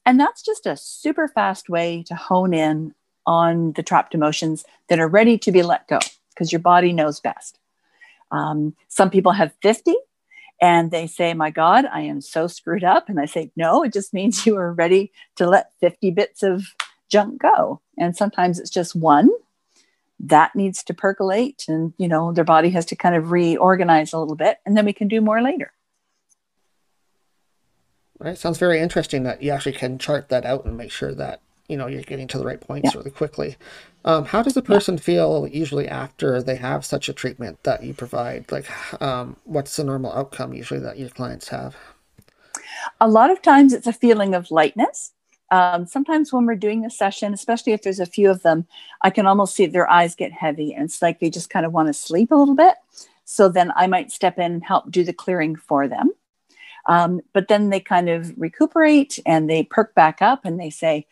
And 0.05 0.19
that's 0.19 0.41
just 0.41 0.65
a 0.65 0.77
super 0.77 1.27
fast 1.27 1.69
way 1.69 2.03
to 2.07 2.15
hone 2.15 2.53
in 2.53 2.93
on 3.25 3.73
the 3.73 3.83
trapped 3.83 4.15
emotions 4.15 4.63
that 4.87 4.99
are 4.99 5.07
ready 5.07 5.37
to 5.37 5.51
be 5.51 5.61
let 5.61 5.87
go 5.87 5.99
because 6.29 6.51
your 6.51 6.59
body 6.59 6.93
knows 6.93 7.19
best. 7.19 7.59
Um, 8.31 8.75
some 8.87 9.09
people 9.09 9.33
have 9.33 9.53
50 9.61 9.95
and 10.61 10.91
they 10.91 11.07
say, 11.07 11.33
My 11.33 11.51
God, 11.51 11.85
I 11.85 12.01
am 12.01 12.21
so 12.21 12.47
screwed 12.47 12.83
up. 12.83 13.09
And 13.09 13.19
I 13.19 13.25
say, 13.25 13.51
No, 13.55 13.83
it 13.83 13.93
just 13.93 14.13
means 14.13 14.45
you 14.45 14.55
are 14.57 14.73
ready 14.73 15.11
to 15.35 15.47
let 15.47 15.71
50 15.79 16.11
bits 16.11 16.43
of 16.43 16.63
junk 17.09 17.41
go. 17.41 17.81
And 17.97 18.15
sometimes 18.15 18.59
it's 18.59 18.69
just 18.69 18.95
one 18.95 19.29
that 20.19 20.55
needs 20.55 20.83
to 20.83 20.93
percolate 20.93 21.65
and 21.67 21.93
you 21.97 22.07
know 22.07 22.33
their 22.33 22.43
body 22.43 22.69
has 22.69 22.85
to 22.85 22.95
kind 22.95 23.15
of 23.15 23.31
reorganize 23.31 24.11
a 24.11 24.19
little 24.19 24.35
bit 24.35 24.57
and 24.65 24.75
then 24.75 24.85
we 24.85 24.93
can 24.93 25.07
do 25.07 25.21
more 25.21 25.41
later 25.41 25.71
right 28.19 28.37
sounds 28.37 28.57
very 28.57 28.79
interesting 28.79 29.23
that 29.23 29.41
you 29.41 29.51
actually 29.51 29.73
can 29.73 29.97
chart 29.97 30.29
that 30.29 30.45
out 30.45 30.65
and 30.65 30.77
make 30.77 30.91
sure 30.91 31.13
that 31.13 31.41
you 31.67 31.77
know 31.77 31.87
you're 31.87 32.01
getting 32.01 32.27
to 32.27 32.37
the 32.37 32.45
right 32.45 32.61
points 32.61 32.91
yeah. 32.93 32.97
really 32.97 33.11
quickly 33.11 33.55
um, 34.05 34.25
how 34.25 34.41
does 34.41 34.55
a 34.55 34.61
person 34.61 34.95
yeah. 34.95 35.01
feel 35.01 35.47
usually 35.47 35.87
after 35.87 36.41
they 36.41 36.55
have 36.55 36.85
such 36.85 37.09
a 37.09 37.13
treatment 37.13 37.61
that 37.63 37.83
you 37.83 37.93
provide 37.93 38.49
like 38.51 38.69
um, 39.01 39.35
what's 39.43 39.75
the 39.75 39.83
normal 39.83 40.11
outcome 40.13 40.53
usually 40.53 40.79
that 40.79 40.97
your 40.97 41.09
clients 41.09 41.49
have 41.49 41.75
a 43.01 43.07
lot 43.07 43.29
of 43.29 43.41
times 43.41 43.73
it's 43.73 43.87
a 43.87 43.93
feeling 43.93 44.33
of 44.33 44.51
lightness 44.51 45.11
um, 45.51 45.85
sometimes 45.85 46.31
when 46.31 46.45
we're 46.45 46.55
doing 46.55 46.81
the 46.81 46.89
session, 46.89 47.33
especially 47.33 47.73
if 47.73 47.81
there's 47.81 47.99
a 47.99 48.05
few 48.05 48.29
of 48.29 48.43
them, 48.43 48.67
I 49.01 49.09
can 49.09 49.25
almost 49.25 49.55
see 49.55 49.65
their 49.65 49.89
eyes 49.89 50.15
get 50.15 50.31
heavy 50.31 50.73
and 50.73 50.85
it's 50.85 51.01
like 51.01 51.19
they 51.19 51.29
just 51.29 51.49
kind 51.49 51.65
of 51.65 51.73
want 51.73 51.87
to 51.87 51.93
sleep 51.93 52.31
a 52.31 52.35
little 52.35 52.55
bit. 52.55 52.75
So 53.25 53.49
then 53.49 53.71
I 53.75 53.87
might 53.87 54.11
step 54.11 54.37
in 54.37 54.51
and 54.51 54.63
help 54.63 54.91
do 54.91 55.03
the 55.03 55.13
clearing 55.13 55.55
for 55.55 55.87
them. 55.87 56.11
Um, 56.87 57.21
but 57.33 57.47
then 57.47 57.69
they 57.69 57.79
kind 57.79 58.09
of 58.09 58.33
recuperate 58.37 59.19
and 59.25 59.49
they 59.49 59.63
perk 59.63 59.93
back 59.93 60.21
up 60.21 60.45
and 60.45 60.59
they 60.59 60.69
say, 60.69 61.05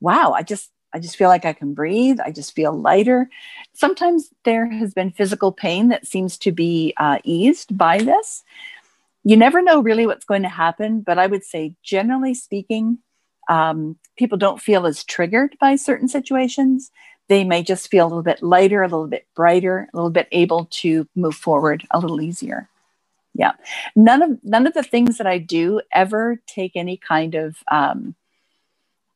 wow, 0.00 0.32
I 0.32 0.42
just, 0.42 0.70
I 0.92 1.00
just 1.00 1.16
feel 1.16 1.28
like 1.28 1.44
I 1.44 1.52
can 1.52 1.74
breathe. 1.74 2.20
I 2.20 2.30
just 2.30 2.54
feel 2.54 2.72
lighter. 2.72 3.28
Sometimes 3.72 4.30
there 4.44 4.70
has 4.70 4.94
been 4.94 5.10
physical 5.10 5.50
pain 5.50 5.88
that 5.88 6.06
seems 6.06 6.38
to 6.38 6.52
be 6.52 6.94
uh, 6.98 7.18
eased 7.24 7.76
by 7.76 7.98
this. 7.98 8.44
You 9.24 9.36
never 9.36 9.62
know 9.62 9.80
really 9.80 10.06
what's 10.06 10.26
going 10.26 10.42
to 10.42 10.48
happen, 10.48 11.00
but 11.00 11.18
I 11.18 11.26
would 11.26 11.44
say, 11.44 11.74
generally 11.82 12.34
speaking, 12.34 12.98
um, 13.48 13.96
people 14.16 14.38
don't 14.38 14.60
feel 14.60 14.86
as 14.86 15.02
triggered 15.02 15.56
by 15.58 15.76
certain 15.76 16.08
situations. 16.08 16.90
They 17.28 17.42
may 17.42 17.62
just 17.62 17.90
feel 17.90 18.06
a 18.06 18.08
little 18.08 18.22
bit 18.22 18.42
lighter, 18.42 18.82
a 18.82 18.86
little 18.86 19.06
bit 19.06 19.26
brighter, 19.34 19.88
a 19.92 19.96
little 19.96 20.10
bit 20.10 20.28
able 20.30 20.66
to 20.66 21.08
move 21.16 21.34
forward 21.34 21.86
a 21.90 21.98
little 21.98 22.20
easier. 22.20 22.68
Yeah, 23.34 23.52
none 23.96 24.22
of 24.22 24.38
none 24.44 24.66
of 24.66 24.74
the 24.74 24.82
things 24.82 25.18
that 25.18 25.26
I 25.26 25.38
do 25.38 25.80
ever 25.92 26.40
take 26.46 26.72
any 26.76 26.96
kind 26.96 27.34
of 27.34 27.56
um, 27.70 28.14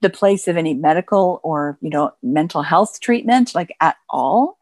the 0.01 0.11
place 0.11 0.49
of 0.49 0.57
any 0.57 0.75
medical 0.75 1.41
or 1.45 1.79
you 1.81 1.91
know 1.91 2.13
mental 2.23 2.63
health 2.63 3.01
treatment, 3.01 3.55
like 3.55 3.75
at 3.81 3.97
all. 4.11 4.59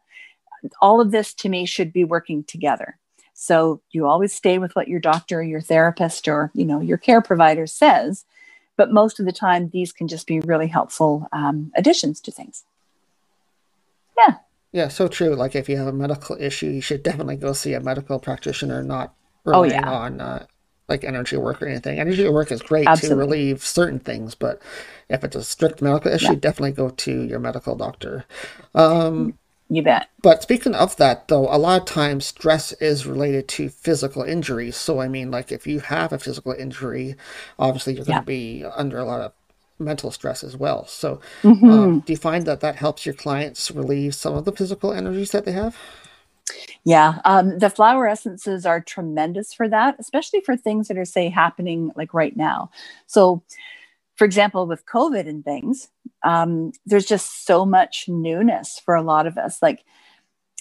All 0.81 0.99
of 0.99 1.11
this 1.11 1.33
to 1.35 1.49
me 1.49 1.65
should 1.65 1.93
be 1.93 2.03
working 2.03 2.43
together. 2.43 2.97
So 3.33 3.81
you 3.91 4.07
always 4.07 4.33
stay 4.33 4.57
with 4.57 4.75
what 4.75 4.87
your 4.87 4.99
doctor, 4.99 5.39
or 5.39 5.43
your 5.43 5.61
therapist, 5.61 6.27
or 6.27 6.51
you 6.53 6.65
know 6.65 6.81
your 6.81 6.97
care 6.97 7.21
provider 7.21 7.67
says, 7.67 8.25
but 8.77 8.93
most 8.93 9.19
of 9.19 9.25
the 9.25 9.31
time 9.31 9.69
these 9.69 9.91
can 9.91 10.07
just 10.07 10.27
be 10.27 10.39
really 10.39 10.67
helpful 10.67 11.27
um, 11.33 11.71
additions 11.75 12.21
to 12.21 12.31
things 12.31 12.63
yeah 14.17 14.35
yeah 14.71 14.87
so 14.87 15.07
true 15.07 15.35
like 15.35 15.55
if 15.55 15.67
you 15.67 15.77
have 15.77 15.87
a 15.87 15.93
medical 15.93 16.37
issue 16.39 16.67
you 16.67 16.81
should 16.81 17.03
definitely 17.03 17.35
go 17.35 17.53
see 17.53 17.73
a 17.73 17.79
medical 17.79 18.19
practitioner 18.19 18.83
not 18.83 19.13
relying 19.47 19.71
oh, 19.71 19.75
yeah. 19.75 19.91
on 19.91 20.21
uh, 20.21 20.45
like 20.87 21.03
energy 21.03 21.37
work 21.37 21.61
or 21.61 21.67
anything 21.67 21.99
energy 21.99 22.27
work 22.29 22.51
is 22.51 22.61
great 22.61 22.87
Absolutely. 22.87 23.09
to 23.09 23.19
relieve 23.19 23.63
certain 23.63 23.99
things 23.99 24.35
but 24.35 24.61
if 25.09 25.23
it's 25.23 25.35
a 25.35 25.43
strict 25.43 25.81
medical 25.81 26.11
issue 26.11 26.33
yeah. 26.33 26.35
definitely 26.35 26.71
go 26.71 26.89
to 26.89 27.23
your 27.23 27.39
medical 27.39 27.75
doctor 27.75 28.25
um, 28.75 29.33
you 29.69 29.81
bet. 29.81 30.09
But 30.21 30.41
speaking 30.41 30.73
of 30.73 30.95
that, 30.95 31.27
though, 31.27 31.53
a 31.53 31.57
lot 31.57 31.81
of 31.81 31.85
times 31.85 32.25
stress 32.25 32.71
is 32.73 33.05
related 33.05 33.47
to 33.49 33.69
physical 33.69 34.23
injuries. 34.23 34.77
So, 34.77 35.01
I 35.01 35.09
mean, 35.09 35.29
like 35.29 35.51
if 35.51 35.67
you 35.67 35.81
have 35.81 36.13
a 36.13 36.19
physical 36.19 36.53
injury, 36.53 37.15
obviously 37.59 37.95
you're 37.95 38.05
going 38.05 38.23
to 38.23 38.31
yeah. 38.31 38.61
be 38.61 38.65
under 38.65 38.97
a 38.97 39.03
lot 39.03 39.21
of 39.21 39.33
mental 39.77 40.09
stress 40.11 40.43
as 40.43 40.55
well. 40.55 40.85
So, 40.85 41.19
mm-hmm. 41.41 41.69
um, 41.69 41.99
do 41.99 42.13
you 42.13 42.17
find 42.17 42.45
that 42.45 42.61
that 42.61 42.77
helps 42.77 43.05
your 43.05 43.15
clients 43.15 43.69
relieve 43.69 44.15
some 44.15 44.35
of 44.35 44.45
the 44.45 44.53
physical 44.53 44.93
energies 44.93 45.31
that 45.31 45.43
they 45.43 45.51
have? 45.51 45.77
Yeah, 46.83 47.19
um, 47.25 47.59
the 47.59 47.69
flower 47.69 48.07
essences 48.07 48.65
are 48.65 48.79
tremendous 48.79 49.53
for 49.53 49.67
that, 49.67 49.95
especially 49.99 50.41
for 50.41 50.55
things 50.55 50.87
that 50.87 50.97
are, 50.97 51.05
say, 51.05 51.29
happening 51.29 51.91
like 51.95 52.13
right 52.13 52.35
now. 52.35 52.71
So, 53.05 53.43
for 54.15 54.25
example, 54.25 54.65
with 54.65 54.85
COVID 54.85 55.27
and 55.27 55.43
things, 55.43 55.89
um, 56.23 56.71
there's 56.85 57.05
just 57.05 57.45
so 57.45 57.65
much 57.65 58.05
newness 58.07 58.79
for 58.79 58.95
a 58.95 59.01
lot 59.01 59.27
of 59.27 59.37
us. 59.37 59.61
Like, 59.61 59.83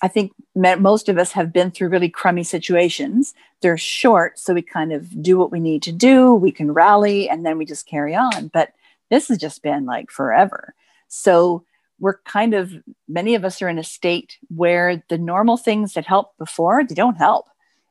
I 0.02 0.08
think 0.08 0.32
most 0.54 1.08
of 1.08 1.16
us 1.16 1.32
have 1.32 1.52
been 1.52 1.70
through 1.70 1.88
really 1.88 2.10
crummy 2.10 2.44
situations. 2.44 3.32
They're 3.62 3.78
short, 3.78 4.38
so 4.38 4.52
we 4.52 4.62
kind 4.62 4.92
of 4.92 5.22
do 5.22 5.38
what 5.38 5.50
we 5.50 5.60
need 5.60 5.82
to 5.84 5.92
do. 5.92 6.34
We 6.34 6.52
can 6.52 6.72
rally 6.72 7.30
and 7.30 7.46
then 7.46 7.56
we 7.56 7.64
just 7.64 7.86
carry 7.86 8.14
on. 8.14 8.48
But 8.48 8.72
this 9.08 9.28
has 9.28 9.38
just 9.38 9.62
been 9.62 9.86
like 9.86 10.10
forever. 10.10 10.74
So 11.08 11.64
we're 11.98 12.18
kind 12.18 12.54
of, 12.54 12.72
many 13.08 13.34
of 13.34 13.44
us 13.44 13.60
are 13.62 13.68
in 13.68 13.78
a 13.78 13.84
state 13.84 14.38
where 14.54 15.02
the 15.08 15.18
normal 15.18 15.56
things 15.56 15.94
that 15.94 16.06
helped 16.06 16.38
before, 16.38 16.84
they 16.84 16.94
don't 16.94 17.16
help. 17.16 17.46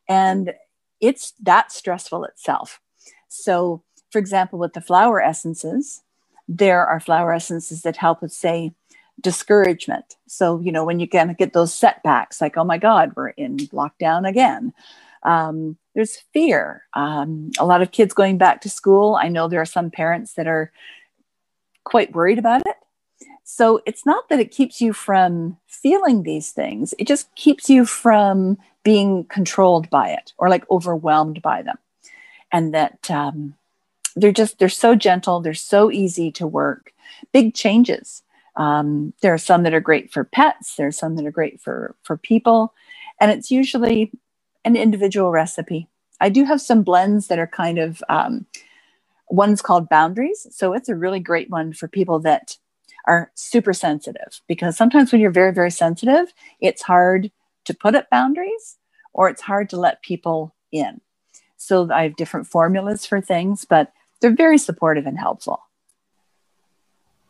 And 0.07 0.53
it's 1.01 1.33
that 1.43 1.71
stressful 1.71 2.23
itself. 2.25 2.79
So 3.27 3.83
for 4.11 4.19
example, 4.19 4.59
with 4.59 4.71
the 4.73 4.81
flower 4.81 5.21
essences, 5.21 6.01
there 6.47 6.85
are 6.85 6.99
flower 6.99 7.33
essences 7.33 7.81
that 7.81 7.97
help 7.97 8.21
with, 8.21 8.31
say, 8.31 8.71
discouragement. 9.19 10.15
So, 10.27 10.59
you 10.59 10.71
know, 10.71 10.85
when 10.85 10.99
you 10.99 11.07
kind 11.07 11.31
of 11.31 11.37
get 11.37 11.53
those 11.53 11.73
setbacks, 11.73 12.39
like, 12.39 12.55
oh 12.55 12.63
my 12.63 12.77
God, 12.77 13.11
we're 13.15 13.29
in 13.29 13.57
lockdown 13.57 14.27
again. 14.27 14.73
Um, 15.23 15.77
there's 15.95 16.23
fear. 16.33 16.83
Um, 16.93 17.51
a 17.57 17.65
lot 17.65 17.81
of 17.81 17.91
kids 17.91 18.13
going 18.13 18.37
back 18.37 18.61
to 18.61 18.69
school. 18.69 19.15
I 19.15 19.27
know 19.27 19.47
there 19.47 19.61
are 19.61 19.65
some 19.65 19.89
parents 19.91 20.33
that 20.35 20.47
are 20.47 20.71
quite 21.83 22.13
worried 22.13 22.39
about 22.39 22.65
it. 22.65 22.75
So 23.47 23.79
it's 23.85 24.07
not 24.07 24.27
that 24.29 24.39
it 24.39 24.49
keeps 24.49 24.81
you 24.81 24.91
from 24.91 25.57
feeling 25.67 26.23
these 26.23 26.51
things, 26.51 26.95
it 26.97 27.07
just 27.07 27.33
keeps 27.35 27.69
you 27.69 27.85
from 27.85 28.57
being 28.83 29.23
controlled 29.25 29.87
by 29.91 30.09
it 30.09 30.33
or 30.39 30.49
like 30.49 30.69
overwhelmed 30.71 31.43
by 31.43 31.61
them. 31.61 31.77
And 32.51 32.73
that 32.73 33.09
um, 33.11 33.53
they're 34.15 34.31
just, 34.31 34.57
they're 34.57 34.67
so 34.67 34.95
gentle, 34.95 35.41
they're 35.41 35.53
so 35.53 35.91
easy 35.91 36.31
to 36.31 36.47
work. 36.47 36.91
Big 37.31 37.53
changes. 37.53 38.23
Um, 38.55 39.13
there 39.21 39.33
are 39.33 39.37
some 39.37 39.61
that 39.61 39.75
are 39.75 39.79
great 39.79 40.11
for 40.11 40.23
pets, 40.23 40.75
there 40.75 40.87
are 40.87 40.91
some 40.91 41.15
that 41.15 41.25
are 41.25 41.31
great 41.31 41.61
for, 41.61 41.95
for 42.01 42.17
people. 42.17 42.73
And 43.19 43.29
it's 43.29 43.51
usually 43.51 44.11
an 44.63 44.75
individual 44.75 45.29
recipe. 45.29 45.87
I 46.19 46.29
do 46.29 46.45
have 46.45 46.61
some 46.61 46.81
blends 46.81 47.27
that 47.27 47.37
are 47.37 47.47
kind 47.47 47.77
of, 47.77 48.03
um, 48.09 48.47
one's 49.29 49.61
called 49.61 49.87
Boundaries. 49.87 50.47
So 50.49 50.73
it's 50.73 50.89
a 50.89 50.95
really 50.95 51.19
great 51.19 51.51
one 51.51 51.73
for 51.73 51.87
people 51.87 52.19
that 52.19 52.57
are 53.07 53.31
super 53.35 53.73
sensitive 53.73 54.41
because 54.47 54.77
sometimes 54.77 55.11
when 55.11 55.21
you're 55.21 55.31
very, 55.31 55.53
very 55.53 55.71
sensitive, 55.71 56.33
it's 56.59 56.81
hard 56.81 57.31
to 57.65 57.73
put 57.73 57.95
up 57.95 58.09
boundaries 58.09 58.77
or 59.13 59.29
it's 59.29 59.41
hard 59.41 59.69
to 59.69 59.77
let 59.77 60.01
people 60.01 60.55
in. 60.71 61.01
So 61.57 61.89
I 61.91 62.03
have 62.03 62.15
different 62.15 62.47
formulas 62.47 63.05
for 63.05 63.21
things, 63.21 63.65
but 63.65 63.91
they're 64.21 64.35
very 64.35 64.57
supportive 64.57 65.05
and 65.05 65.17
helpful. 65.17 65.61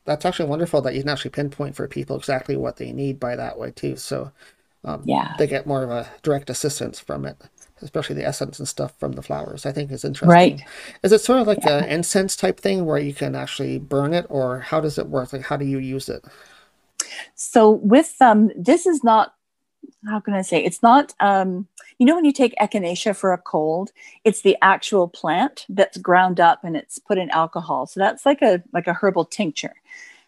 That's 0.05 0.25
actually 0.25 0.49
wonderful 0.49 0.81
that 0.81 0.93
you 0.93 1.01
can 1.01 1.09
actually 1.09 1.31
pinpoint 1.31 1.75
for 1.75 1.87
people 1.87 2.15
exactly 2.15 2.55
what 2.55 2.77
they 2.77 2.91
need 2.91 3.19
by 3.19 3.35
that 3.35 3.57
way 3.57 3.71
too. 3.71 3.95
So 3.95 4.31
um, 4.83 5.01
yeah, 5.05 5.33
they 5.39 5.47
get 5.47 5.65
more 5.65 5.83
of 5.83 5.89
a 5.89 6.07
direct 6.21 6.49
assistance 6.49 6.99
from 6.99 7.25
it, 7.25 7.37
especially 7.81 8.15
the 8.15 8.25
essence 8.25 8.59
and 8.59 8.67
stuff 8.67 8.93
from 8.99 9.13
the 9.13 9.21
flowers. 9.21 9.65
I 9.65 9.71
think 9.71 9.91
is 9.91 10.05
interesting. 10.05 10.29
Right? 10.29 10.61
Is 11.03 11.11
it 11.11 11.21
sort 11.21 11.41
of 11.41 11.47
like 11.47 11.63
yeah. 11.63 11.79
an 11.79 11.89
incense 11.89 12.35
type 12.35 12.59
thing 12.59 12.85
where 12.85 12.97
you 12.97 13.13
can 13.13 13.35
actually 13.35 13.79
burn 13.79 14.13
it, 14.13 14.25
or 14.29 14.59
how 14.59 14.79
does 14.79 14.97
it 14.97 15.07
work? 15.07 15.33
Like, 15.33 15.43
how 15.43 15.57
do 15.57 15.65
you 15.65 15.79
use 15.79 16.09
it? 16.09 16.23
So 17.35 17.69
with 17.71 18.15
um, 18.21 18.51
this 18.55 18.85
is 18.85 19.03
not 19.03 19.35
how 20.07 20.19
can 20.19 20.33
I 20.33 20.41
say? 20.41 20.63
It's 20.63 20.83
not, 20.83 21.13
um, 21.19 21.67
you 21.97 22.05
know, 22.05 22.15
when 22.15 22.25
you 22.25 22.31
take 22.31 22.55
echinacea 22.55 23.15
for 23.15 23.33
a 23.33 23.37
cold, 23.37 23.91
it's 24.23 24.41
the 24.41 24.57
actual 24.61 25.07
plant 25.07 25.65
that's 25.69 25.97
ground 25.97 26.39
up 26.39 26.63
and 26.63 26.75
it's 26.75 26.99
put 26.99 27.17
in 27.17 27.29
alcohol. 27.29 27.87
So 27.87 27.99
that's 27.99 28.25
like 28.25 28.41
a 28.41 28.63
like 28.73 28.87
a 28.87 28.93
herbal 28.93 29.25
tincture. 29.25 29.75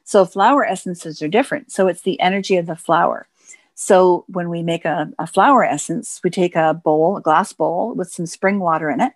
So 0.04 0.26
flower 0.26 0.66
essences 0.66 1.22
are 1.22 1.28
different. 1.28 1.72
So 1.72 1.88
it's 1.88 2.02
the 2.02 2.20
energy 2.20 2.56
of 2.56 2.66
the 2.66 2.76
flower. 2.76 3.28
So 3.80 4.26
when 4.28 4.50
we 4.50 4.64
make 4.64 4.86
a, 4.86 5.08
a 5.20 5.28
flower 5.28 5.64
essence, 5.64 6.20
we 6.24 6.32
take 6.32 6.56
a 6.56 6.74
bowl, 6.74 7.18
a 7.18 7.22
glass 7.22 7.54
bowl 7.54 7.94
with 7.94 8.12
some 8.12 8.26
spring 8.26 8.60
water 8.60 8.90
in 8.90 9.00
it, 9.00 9.14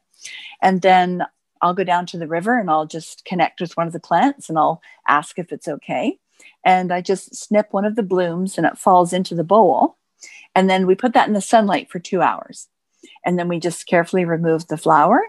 and 0.62 0.84
then 0.84 1.26
I'll 1.64 1.74
go 1.74 1.84
down 1.84 2.06
to 2.08 2.18
the 2.18 2.28
river 2.28 2.60
and 2.60 2.70
I'll 2.70 2.86
just 2.86 3.26
connect 3.26 3.60
with 3.60 3.76
one 3.76 3.88
of 3.88 3.94
the 3.94 4.00
plants 4.00 4.50
and 4.50 4.60
I'll 4.60 4.82
ask 5.08 5.40
if 5.40 5.52
it's 5.52 5.68
okay. 5.68 6.20
And 6.64 6.92
I 6.92 7.02
just 7.02 7.36
snip 7.36 7.68
one 7.72 7.86
of 7.86 7.96
the 7.96 8.04
blooms 8.04 8.58
and 8.58 8.68
it 8.68 8.78
falls 8.78 9.14
into 9.14 9.34
the 9.34 9.44
bowl 9.44 9.98
and 10.56 10.70
then 10.70 10.86
we 10.86 10.96
put 10.96 11.14
that 11.14 11.28
in 11.28 11.34
the 11.34 11.42
sunlight 11.42 11.90
for 11.90 12.00
two 12.00 12.22
hours. 12.22 12.68
And 13.26 13.38
then 13.38 13.48
we 13.48 13.60
just 13.60 13.88
carefully 13.88 14.26
remove 14.26 14.68
the 14.68 14.78
flower. 14.78 15.24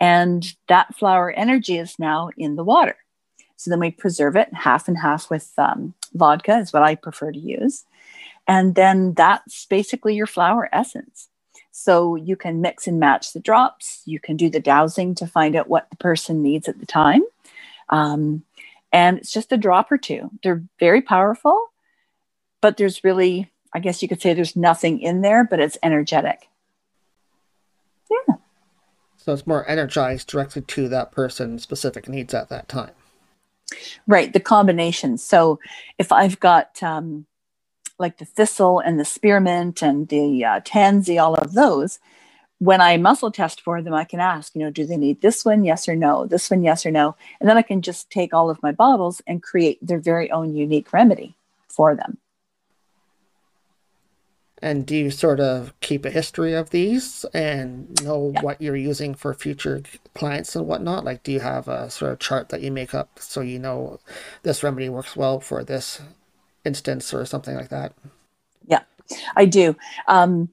And 0.00 0.54
that 0.68 0.94
flower 0.96 1.30
energy 1.30 1.78
is 1.78 1.98
now 1.98 2.30
in 2.36 2.56
the 2.56 2.64
water. 2.64 2.96
So 3.56 3.70
then 3.70 3.80
we 3.80 3.90
preserve 3.90 4.34
it 4.36 4.52
half 4.52 4.88
and 4.88 4.98
half 4.98 5.30
with 5.30 5.52
um, 5.56 5.94
vodka, 6.14 6.58
is 6.58 6.72
what 6.72 6.82
I 6.82 6.96
prefer 6.96 7.32
to 7.32 7.38
use. 7.38 7.84
And 8.46 8.74
then 8.74 9.14
that's 9.14 9.66
basically 9.66 10.14
your 10.14 10.26
flower 10.26 10.68
essence. 10.72 11.28
So 11.70 12.16
you 12.16 12.36
can 12.36 12.60
mix 12.60 12.86
and 12.86 13.00
match 13.00 13.32
the 13.32 13.40
drops. 13.40 14.02
You 14.04 14.20
can 14.20 14.36
do 14.36 14.50
the 14.50 14.60
dowsing 14.60 15.14
to 15.16 15.26
find 15.26 15.56
out 15.56 15.68
what 15.68 15.88
the 15.90 15.96
person 15.96 16.42
needs 16.42 16.68
at 16.68 16.78
the 16.80 16.86
time. 16.86 17.22
Um, 17.88 18.44
and 18.92 19.18
it's 19.18 19.32
just 19.32 19.52
a 19.52 19.56
drop 19.56 19.90
or 19.90 19.98
two. 19.98 20.30
They're 20.42 20.62
very 20.78 21.00
powerful, 21.00 21.70
but 22.60 22.76
there's 22.76 23.04
really 23.04 23.52
I 23.72 23.80
guess 23.80 24.02
you 24.02 24.08
could 24.08 24.20
say 24.20 24.34
there's 24.34 24.56
nothing 24.56 25.00
in 25.00 25.22
there, 25.22 25.44
but 25.44 25.60
it's 25.60 25.78
energetic. 25.82 26.48
Yeah. 28.10 28.34
So 29.16 29.32
it's 29.32 29.46
more 29.46 29.68
energized 29.68 30.28
directly 30.28 30.62
to 30.62 30.88
that 30.88 31.12
person's 31.12 31.62
specific 31.62 32.08
needs 32.08 32.34
at 32.34 32.48
that 32.50 32.68
time. 32.68 32.90
Right. 34.06 34.32
The 34.32 34.40
combination. 34.40 35.16
So 35.16 35.58
if 35.96 36.12
I've 36.12 36.38
got 36.38 36.82
um, 36.82 37.24
like 38.02 38.18
the 38.18 38.26
thistle 38.26 38.80
and 38.80 39.00
the 39.00 39.04
spearmint 39.06 39.80
and 39.80 40.08
the 40.08 40.44
uh, 40.44 40.60
tansy, 40.64 41.18
all 41.18 41.34
of 41.34 41.54
those, 41.54 41.98
when 42.58 42.80
I 42.80 42.96
muscle 42.96 43.32
test 43.32 43.60
for 43.60 43.82
them, 43.82 43.94
I 43.94 44.04
can 44.04 44.20
ask, 44.20 44.54
you 44.54 44.60
know, 44.60 44.70
do 44.70 44.84
they 44.84 44.96
need 44.96 45.20
this 45.20 45.44
one? 45.44 45.64
Yes 45.64 45.88
or 45.88 45.96
no? 45.96 46.26
This 46.26 46.50
one? 46.50 46.62
Yes 46.62 46.84
or 46.86 46.92
no? 46.92 47.16
And 47.40 47.48
then 47.48 47.56
I 47.56 47.62
can 47.62 47.82
just 47.82 48.10
take 48.10 48.32
all 48.32 48.50
of 48.50 48.62
my 48.62 48.70
bottles 48.70 49.22
and 49.26 49.42
create 49.42 49.78
their 49.84 49.98
very 49.98 50.30
own 50.30 50.54
unique 50.54 50.92
remedy 50.92 51.34
for 51.68 51.96
them. 51.96 52.18
And 54.62 54.86
do 54.86 54.94
you 54.94 55.10
sort 55.10 55.40
of 55.40 55.72
keep 55.80 56.04
a 56.04 56.10
history 56.10 56.54
of 56.54 56.70
these 56.70 57.24
and 57.34 58.00
know 58.04 58.30
yeah. 58.32 58.42
what 58.42 58.62
you're 58.62 58.76
using 58.76 59.12
for 59.16 59.34
future 59.34 59.82
clients 60.14 60.54
and 60.54 60.68
whatnot? 60.68 61.04
Like, 61.04 61.24
do 61.24 61.32
you 61.32 61.40
have 61.40 61.66
a 61.66 61.90
sort 61.90 62.12
of 62.12 62.20
chart 62.20 62.50
that 62.50 62.60
you 62.60 62.70
make 62.70 62.94
up 62.94 63.18
so 63.18 63.40
you 63.40 63.58
know 63.58 63.98
this 64.44 64.62
remedy 64.62 64.88
works 64.88 65.16
well 65.16 65.40
for 65.40 65.64
this 65.64 66.00
instance 66.64 67.12
or 67.12 67.24
something 67.24 67.54
like 67.54 67.68
that? 67.68 67.92
Yeah, 68.66 68.82
I 69.36 69.46
do. 69.46 69.76
Um, 70.08 70.48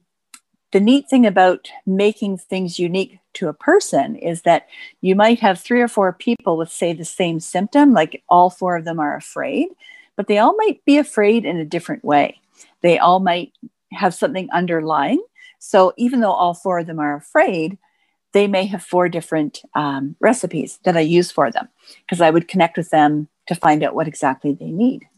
the 0.72 0.80
neat 0.80 1.08
thing 1.08 1.26
about 1.26 1.68
making 1.84 2.38
things 2.38 2.78
unique 2.78 3.18
to 3.34 3.48
a 3.48 3.52
person 3.52 4.16
is 4.16 4.42
that 4.42 4.68
you 5.00 5.16
might 5.16 5.40
have 5.40 5.58
three 5.58 5.80
or 5.80 5.88
four 5.88 6.12
people 6.12 6.56
with, 6.56 6.70
say, 6.70 6.92
the 6.92 7.04
same 7.04 7.40
symptom, 7.40 7.92
like 7.92 8.22
all 8.28 8.50
four 8.50 8.76
of 8.76 8.84
them 8.84 9.00
are 9.00 9.16
afraid, 9.16 9.68
but 10.16 10.28
they 10.28 10.38
all 10.38 10.54
might 10.56 10.84
be 10.84 10.98
afraid 10.98 11.44
in 11.44 11.56
a 11.56 11.64
different 11.64 12.04
way. 12.04 12.40
They 12.82 12.98
all 12.98 13.20
might 13.20 13.52
have 13.92 14.14
something 14.14 14.48
underlying. 14.52 15.22
So 15.58 15.92
even 15.96 16.20
though 16.20 16.32
all 16.32 16.54
four 16.54 16.78
of 16.78 16.86
them 16.86 17.00
are 17.00 17.16
afraid, 17.16 17.78
they 18.32 18.46
may 18.46 18.66
have 18.66 18.82
four 18.82 19.08
different 19.08 19.62
um, 19.74 20.14
recipes 20.20 20.78
that 20.84 20.96
I 20.96 21.00
use 21.00 21.32
for 21.32 21.50
them 21.50 21.68
because 22.04 22.20
I 22.20 22.30
would 22.30 22.48
connect 22.48 22.76
with 22.76 22.90
them 22.90 23.28
to 23.48 23.56
find 23.56 23.82
out 23.82 23.94
what 23.94 24.06
exactly 24.06 24.52
they 24.52 24.70
need. 24.70 25.08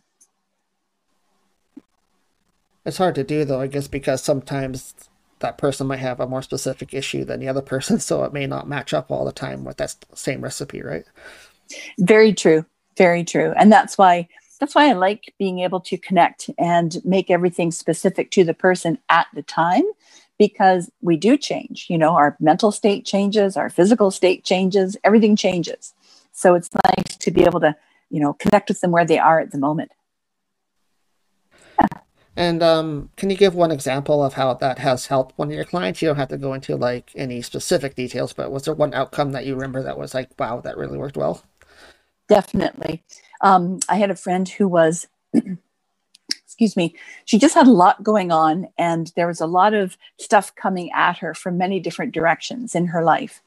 It's 2.85 2.99
hard 2.99 3.14
to 3.16 3.25
do 3.25 3.45
though, 3.45 3.61
I 3.61 3.66
guess, 3.66 3.88
because 3.88 4.23
sometimes 4.23 4.95
that 5.38 5.59
person 5.59 5.87
might 5.87 5.99
have 5.99 6.21
a 6.21 6.27
more 6.27 6.42
specific 6.42 6.95
issue 6.95 7.25
than 7.25 7.40
the 7.40 7.49
other 7.49 7.62
person, 7.62 7.99
so 8.01 8.25
it 8.25 8.33
may 8.33 8.47
not 8.47 8.68
match 8.68 8.92
up 8.92 9.11
all 9.11 9.25
the 9.25 9.33
time 9.33 9.64
with 9.64 9.77
that 9.79 9.95
same 10.14 10.40
recipe, 10.40 10.83
right? 10.83 11.05
Very 11.99 12.33
true. 12.33 12.64
Very 12.97 13.25
true. 13.25 13.53
And 13.57 13.73
that's 13.73 13.97
why 13.97 14.29
that's 14.61 14.77
why 14.77 14.88
I 14.88 14.92
like 14.92 15.35
being 15.40 15.59
able 15.59 15.81
to 15.81 15.99
connect 15.99 16.49
and 16.57 17.05
make 17.05 17.31
everything 17.31 17.73
specific 17.73 18.31
to 18.31 18.45
the 18.45 18.55
person 18.55 18.97
at 19.09 19.27
the 19.35 19.42
time 19.42 19.83
because 20.38 20.88
we 21.01 21.16
do 21.16 21.37
change. 21.37 21.87
You 21.88 21.99
know, 21.99 22.11
our 22.11 22.37
mental 22.38 22.71
state 22.71 23.05
changes, 23.05 23.57
our 23.57 23.68
physical 23.68 24.12
state 24.12 24.45
changes, 24.45 24.97
everything 25.03 25.35
changes. 25.35 25.95
So 26.31 26.55
it's 26.55 26.71
nice 26.85 27.16
to 27.16 27.31
be 27.33 27.42
able 27.42 27.59
to, 27.61 27.75
you 28.11 28.21
know, 28.21 28.35
connect 28.35 28.68
with 28.68 28.81
them 28.81 28.92
where 28.92 29.05
they 29.05 29.18
are 29.18 29.40
at 29.40 29.51
the 29.51 29.59
moment. 29.59 29.90
Yeah. 31.81 31.87
And 32.37 32.62
um, 32.62 33.11
can 33.16 33.29
you 33.29 33.37
give 33.37 33.55
one 33.55 33.71
example 33.71 34.25
of 34.25 34.35
how 34.35 34.55
that 34.55 34.79
has 34.79 35.07
helped 35.07 35.37
one 35.37 35.49
of 35.49 35.55
your 35.55 35.64
clients? 35.64 36.01
You 36.01 36.09
don't 36.09 36.16
have 36.16 36.29
to 36.29 36.38
go 36.38 36.55
into 36.55 36.77
like 36.77 37.11
any 37.14 37.42
specific 37.42 37.95
details, 37.95 38.33
but 38.33 38.51
was 38.51 38.64
there 38.64 38.75
one 38.75 38.95
outcome 38.95 39.33
that 39.33 39.45
you 39.45 39.55
remember 39.55 39.83
that 39.83 39.99
was 39.99 40.14
like, 40.14 40.31
wow, 40.38 40.61
that 40.61 40.79
really 40.79 40.97
worked 40.97 41.16
well? 41.16 41.45
Definitely. 42.29 43.03
Um, 43.42 43.81
I 43.88 43.97
had 43.97 44.11
a 44.11 44.16
friend 44.16 44.49
who 44.49 44.66
was, 44.66 45.07
excuse 46.45 46.77
me, 46.77 46.95
she 47.27 47.38
just 47.38 47.55
had 47.55 47.66
a 47.66 47.73
lot 47.73 48.03
going 48.03 48.33
on, 48.33 48.68
and 48.79 49.12
there 49.16 49.27
was 49.27 49.40
a 49.40 49.47
lot 49.47 49.75
of 49.75 49.99
stuff 50.18 50.55
coming 50.55 50.90
at 50.95 51.18
her 51.18 51.35
from 51.35 51.59
many 51.59 51.81
different 51.81 52.14
directions 52.14 52.75
in 52.75 52.87
her 52.87 53.05
life. 53.05 53.42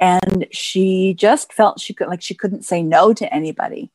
And 0.00 0.46
she 0.52 1.14
just 1.14 1.52
felt 1.52 1.80
she 1.80 1.94
could, 1.94 2.08
like 2.08 2.22
she 2.22 2.34
couldn't 2.34 2.64
say 2.64 2.82
no 2.82 3.14
to 3.14 3.32
anybody. 3.32 3.90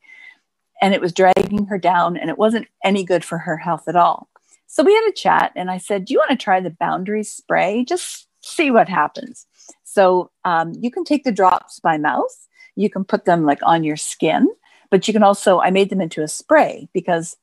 And 0.84 0.92
it 0.92 1.00
was 1.00 1.14
dragging 1.14 1.64
her 1.66 1.78
down, 1.78 2.18
and 2.18 2.28
it 2.28 2.36
wasn't 2.36 2.68
any 2.84 3.04
good 3.04 3.24
for 3.24 3.38
her 3.38 3.56
health 3.56 3.88
at 3.88 3.96
all. 3.96 4.28
So 4.66 4.82
we 4.82 4.92
had 4.92 5.08
a 5.08 5.12
chat, 5.12 5.52
and 5.56 5.70
I 5.70 5.78
said, 5.78 6.04
Do 6.04 6.12
you 6.12 6.18
want 6.18 6.30
to 6.38 6.44
try 6.44 6.60
the 6.60 6.68
boundary 6.68 7.24
spray? 7.24 7.84
Just 7.88 8.28
see 8.42 8.70
what 8.70 8.88
happens. 8.88 9.46
So 9.84 10.30
um, 10.44 10.74
you 10.78 10.90
can 10.90 11.04
take 11.04 11.24
the 11.24 11.32
drops 11.32 11.80
by 11.80 11.96
mouth. 11.96 12.46
You 12.76 12.90
can 12.90 13.04
put 13.04 13.24
them 13.24 13.46
like 13.46 13.60
on 13.62 13.82
your 13.82 13.96
skin 13.96 14.48
but 14.94 15.08
you 15.08 15.12
can 15.12 15.24
also, 15.24 15.58
I 15.58 15.70
made 15.72 15.90
them 15.90 16.00
into 16.00 16.22
a 16.22 16.28
spray 16.28 16.88
because 16.92 17.36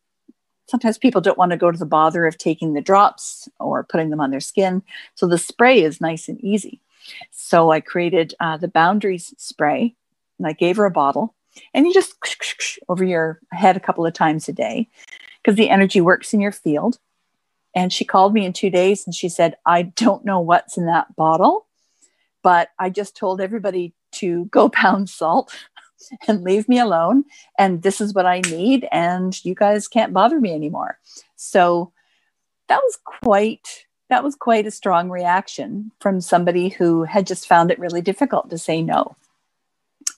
sometimes 0.67 0.97
people 0.97 1.19
don't 1.19 1.37
want 1.37 1.51
to 1.51 1.57
go 1.57 1.69
to 1.69 1.77
the 1.77 1.85
bother 1.85 2.25
of 2.25 2.37
taking 2.37 2.71
the 2.71 2.79
drops 2.79 3.49
or 3.59 3.83
putting 3.83 4.09
them 4.09 4.21
on 4.21 4.31
their 4.31 4.39
skin. 4.39 4.81
So 5.15 5.27
the 5.27 5.37
spray 5.37 5.83
is 5.83 5.99
nice 5.99 6.29
and 6.29 6.39
easy. 6.39 6.79
So 7.31 7.71
I 7.71 7.81
created 7.81 8.33
uh, 8.39 8.55
the 8.55 8.69
boundaries 8.69 9.33
spray 9.37 9.95
and 10.39 10.47
I 10.47 10.53
gave 10.53 10.77
her 10.77 10.85
a 10.85 10.91
bottle 10.91 11.35
and 11.73 11.85
you 11.85 11.93
just 11.93 12.15
over 12.89 13.03
your 13.03 13.39
head 13.51 13.77
a 13.77 13.81
couple 13.81 14.05
of 14.05 14.13
times 14.13 14.47
a 14.47 14.53
day 14.53 14.87
because 15.41 15.57
the 15.57 15.69
energy 15.69 16.01
works 16.01 16.33
in 16.33 16.41
your 16.41 16.51
field. 16.51 16.99
And 17.73 17.93
she 17.93 18.03
called 18.03 18.33
me 18.33 18.45
in 18.45 18.53
two 18.53 18.69
days 18.69 19.05
and 19.05 19.15
she 19.15 19.29
said, 19.29 19.55
I 19.65 19.83
don't 19.83 20.25
know 20.25 20.39
what's 20.39 20.77
in 20.77 20.87
that 20.87 21.15
bottle, 21.15 21.67
but 22.43 22.69
I 22.79 22.89
just 22.89 23.15
told 23.15 23.39
everybody 23.39 23.93
to 24.13 24.45
go 24.45 24.69
pound 24.81 25.09
salt 25.09 25.55
and 26.27 26.43
leave 26.43 26.67
me 26.67 26.79
alone. 26.79 27.23
And 27.57 27.81
this 27.81 28.01
is 28.01 28.13
what 28.13 28.25
I 28.25 28.41
need. 28.41 28.87
And 28.91 29.43
you 29.45 29.55
guys 29.55 29.87
can't 29.87 30.13
bother 30.13 30.39
me 30.39 30.53
anymore. 30.53 30.99
So 31.35 31.93
that 32.67 32.81
was 32.83 32.97
quite 33.03 33.85
that 34.09 34.23
was 34.25 34.35
quite 34.35 34.67
a 34.67 34.71
strong 34.71 35.09
reaction 35.09 35.89
from 36.01 36.19
somebody 36.19 36.67
who 36.67 37.05
had 37.05 37.25
just 37.25 37.47
found 37.47 37.71
it 37.71 37.79
really 37.79 38.01
difficult 38.01 38.49
to 38.49 38.57
say 38.57 38.81
no. 38.81 39.15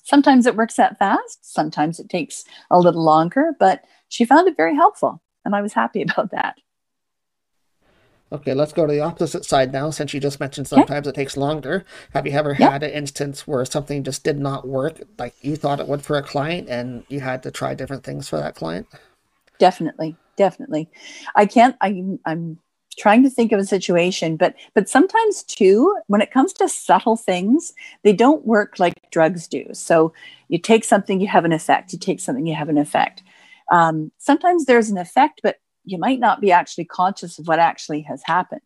Sometimes 0.04 0.46
it 0.46 0.56
works 0.56 0.76
that 0.76 1.00
fast, 1.00 1.54
sometimes 1.54 2.00
it 2.00 2.10
takes 2.10 2.44
a 2.70 2.78
little 2.78 3.04
longer, 3.04 3.54
but 3.58 3.84
she 4.10 4.26
found 4.26 4.48
it 4.48 4.58
very 4.58 4.76
helpful. 4.76 5.22
And 5.46 5.56
I 5.56 5.62
was 5.62 5.74
happy 5.74 6.02
about 6.10 6.32
that. 6.32 6.58
Okay, 8.32 8.56
let's 8.56 8.74
go 8.74 8.88
to 8.88 8.92
the 8.92 9.00
opposite 9.00 9.46
side 9.46 9.72
now. 9.72 9.92
Since 9.92 10.14
you 10.14 10.20
just 10.20 10.40
mentioned 10.40 10.68
sometimes 10.68 11.06
it 11.06 11.14
takes 11.14 11.38
longer, 11.38 11.86
have 12.14 12.26
you 12.26 12.34
ever 12.34 12.56
had 12.56 12.82
an 12.82 12.90
instance 12.90 13.48
where 13.48 13.64
something 13.64 14.04
just 14.04 14.24
did 14.24 14.40
not 14.40 14.68
work 14.68 15.00
like 15.20 15.36
you 15.42 15.56
thought 15.56 15.80
it 15.80 15.88
would 15.88 16.02
for 16.02 16.18
a 16.18 16.24
client 16.24 16.68
and 16.68 17.06
you 17.10 17.20
had 17.20 17.44
to 17.44 17.52
try 17.52 17.76
different 17.76 18.04
things 18.04 18.28
for 18.28 18.38
that 18.38 18.56
client? 18.56 18.88
Definitely, 19.60 20.18
definitely. 20.36 20.90
I 21.36 21.46
can't, 21.46 21.76
I, 21.80 22.04
I'm 22.26 22.58
trying 22.94 23.24
to 23.24 23.30
think 23.30 23.52
of 23.52 23.60
a 23.60 23.66
situation 23.66 24.36
but 24.36 24.56
but 24.74 24.90
sometimes 24.90 25.44
too 25.44 25.98
when 26.08 26.22
it 26.22 26.32
comes 26.32 26.54
to 26.54 26.68
subtle 26.70 27.16
things 27.16 27.74
they 28.04 28.14
don't 28.14 28.46
work 28.46 28.80
like 28.80 29.10
drugs 29.12 29.48
do 29.48 29.66
so 29.74 30.14
you 30.50 30.58
take 30.58 30.84
something 30.84 31.20
you 31.20 31.28
have 31.28 31.46
an 31.46 31.54
effect 31.54 31.94
you 31.94 32.00
take 32.00 32.20
something 32.20 32.46
you 32.46 32.56
have 32.56 32.70
an 32.70 32.78
effect 32.78 33.24
um, 33.72 34.12
sometimes 34.18 34.66
there's 34.66 34.90
an 34.90 34.98
effect 34.98 35.40
but 35.44 35.58
you 35.86 35.98
might 35.98 36.20
not 36.20 36.42
be 36.42 36.52
actually 36.52 36.86
conscious 36.86 37.40
of 37.40 37.48
what 37.48 37.60
actually 37.60 38.02
has 38.02 38.22
happened. 38.26 38.62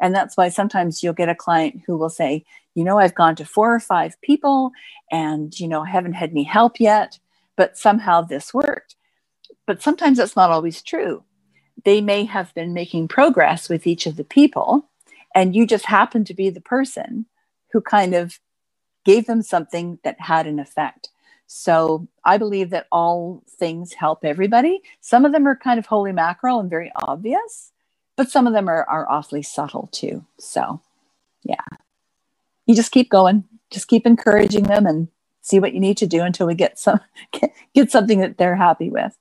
And 0.00 0.14
that's 0.14 0.36
why 0.36 0.48
sometimes 0.48 1.02
you'll 1.02 1.12
get 1.14 1.28
a 1.28 1.34
client 1.34 1.82
who 1.86 1.96
will 1.96 2.10
say, 2.10 2.44
you 2.74 2.84
know, 2.84 2.98
I've 2.98 3.14
gone 3.14 3.34
to 3.36 3.44
four 3.44 3.74
or 3.74 3.80
five 3.80 4.20
people 4.20 4.70
and, 5.10 5.58
you 5.58 5.66
know, 5.66 5.82
I 5.82 5.88
haven't 5.88 6.12
had 6.12 6.30
any 6.30 6.44
help 6.44 6.78
yet, 6.78 7.18
but 7.56 7.76
somehow 7.76 8.20
this 8.20 8.54
worked. 8.54 8.94
But 9.66 9.82
sometimes 9.82 10.18
that's 10.18 10.36
not 10.36 10.50
always 10.50 10.82
true. 10.82 11.24
They 11.84 12.00
may 12.00 12.24
have 12.24 12.54
been 12.54 12.74
making 12.74 13.08
progress 13.08 13.68
with 13.68 13.86
each 13.86 14.06
of 14.06 14.16
the 14.16 14.24
people, 14.24 14.88
and 15.34 15.54
you 15.54 15.66
just 15.66 15.86
happen 15.86 16.24
to 16.24 16.34
be 16.34 16.50
the 16.50 16.60
person 16.60 17.26
who 17.72 17.80
kind 17.80 18.14
of 18.14 18.40
gave 19.04 19.26
them 19.26 19.42
something 19.42 19.98
that 20.04 20.20
had 20.20 20.46
an 20.46 20.58
effect. 20.58 21.10
So 21.46 22.08
I 22.24 22.36
believe 22.36 22.70
that 22.70 22.86
all 22.92 23.42
things 23.48 23.94
help 23.94 24.24
everybody. 24.24 24.82
Some 25.00 25.24
of 25.24 25.32
them 25.32 25.48
are 25.48 25.56
kind 25.56 25.78
of 25.78 25.86
holy 25.86 26.12
mackerel 26.12 26.60
and 26.60 26.68
very 26.68 26.92
obvious, 26.94 27.72
but 28.16 28.30
some 28.30 28.46
of 28.46 28.52
them 28.52 28.68
are, 28.68 28.84
are 28.84 29.10
awfully 29.10 29.42
subtle 29.42 29.88
too. 29.92 30.26
So 30.38 30.82
yeah, 31.42 31.64
you 32.66 32.76
just 32.76 32.92
keep 32.92 33.10
going, 33.10 33.44
just 33.70 33.88
keep 33.88 34.06
encouraging 34.06 34.64
them 34.64 34.86
and 34.86 35.08
see 35.40 35.58
what 35.58 35.72
you 35.72 35.80
need 35.80 35.96
to 35.98 36.06
do 36.06 36.22
until 36.22 36.46
we 36.46 36.54
get 36.54 36.78
some 36.78 37.00
get, 37.32 37.52
get 37.74 37.90
something 37.90 38.20
that 38.20 38.36
they're 38.36 38.56
happy 38.56 38.90
with. 38.90 39.16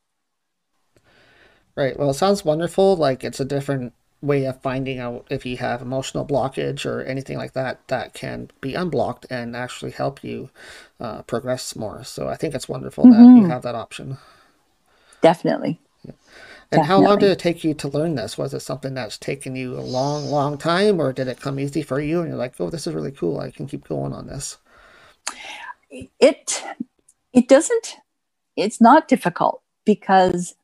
Right. 1.78 1.98
Well, 1.98 2.10
it 2.10 2.16
sounds 2.16 2.44
wonderful. 2.44 2.98
Like 2.98 3.24
it's 3.24 3.40
a 3.40 3.46
different 3.46 3.94
way 4.20 4.46
of 4.46 4.60
finding 4.64 4.98
out 4.98 5.28
if 5.30 5.46
you 5.46 5.58
have 5.58 5.80
emotional 5.80 6.26
blockage 6.26 6.88
or 6.88 7.04
anything 7.04 7.38
like 7.38 7.54
that 7.54 7.88
that 7.88 8.16
can 8.16 8.50
be 8.62 8.74
unblocked 8.74 9.28
and 9.30 9.56
actually 9.56 9.92
help 9.92 10.24
you 10.24 10.50
uh, 11.00 11.22
progress 11.22 11.76
more. 11.76 12.04
So 12.04 12.28
I 12.28 12.36
think 12.36 12.56
it's 12.56 12.68
wonderful 12.68 13.04
mm-hmm. 13.06 13.14
that 13.14 13.30
you 13.30 13.42
mm-hmm. 13.44 13.52
have 13.52 13.62
that 13.62 13.76
option. 13.76 14.18
Definitely. 15.22 15.80
Yeah. 16.04 16.14
And 16.72 16.82
Definitely. 16.82 16.88
how 16.88 17.10
long 17.10 17.20
did 17.20 17.30
it 17.30 17.40
take 17.40 17.64
you 17.64 17.76
to 17.76 17.88
learn 17.88 18.16
this? 18.16 18.40
Was 18.40 18.56
it 18.56 18.62
something 18.62 18.96
that's 18.96 19.20
taken 19.20 19.56
you 19.56 19.78
a 19.78 19.80
long, 19.80 20.26
long 20.26 20.58
time, 20.58 21.00
or 21.00 21.14
did 21.14 21.28
it 21.28 21.40
come 21.40 21.60
easy 21.60 21.84
for 21.84 22.02
you? 22.02 22.20
And 22.20 22.30
you're 22.30 22.38
like, 22.38 22.60
oh, 22.60 22.70
this 22.72 22.88
is 22.88 22.94
really 22.94 23.12
cool. 23.12 23.40
I 23.40 23.52
can 23.52 23.68
keep 23.68 23.88
going 23.88 24.14
on 24.14 24.28
this. 24.28 24.58
It 25.92 26.64
it 27.32 27.48
doesn't. 27.48 27.96
It's 28.58 28.82
not 28.82 29.08
difficult 29.08 29.62
because 29.86 30.56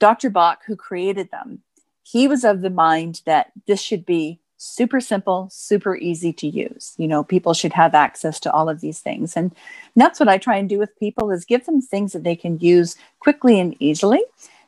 Dr. 0.00 0.30
Bach, 0.30 0.62
who 0.66 0.74
created 0.74 1.30
them, 1.30 1.62
he 2.02 2.26
was 2.26 2.42
of 2.42 2.62
the 2.62 2.70
mind 2.70 3.22
that 3.26 3.52
this 3.66 3.80
should 3.80 4.04
be 4.04 4.40
super 4.56 5.00
simple, 5.00 5.48
super 5.50 5.96
easy 5.96 6.32
to 6.32 6.46
use. 6.46 6.94
You 6.98 7.06
know, 7.08 7.22
people 7.22 7.54
should 7.54 7.72
have 7.72 7.94
access 7.94 8.40
to 8.40 8.52
all 8.52 8.68
of 8.68 8.80
these 8.80 8.98
things. 8.98 9.36
And 9.36 9.54
that's 9.96 10.18
what 10.18 10.28
I 10.28 10.36
try 10.36 10.56
and 10.56 10.68
do 10.68 10.78
with 10.78 10.98
people 10.98 11.30
is 11.30 11.44
give 11.44 11.64
them 11.64 11.80
things 11.80 12.12
that 12.12 12.24
they 12.24 12.36
can 12.36 12.58
use 12.58 12.96
quickly 13.20 13.60
and 13.60 13.74
easily 13.80 14.22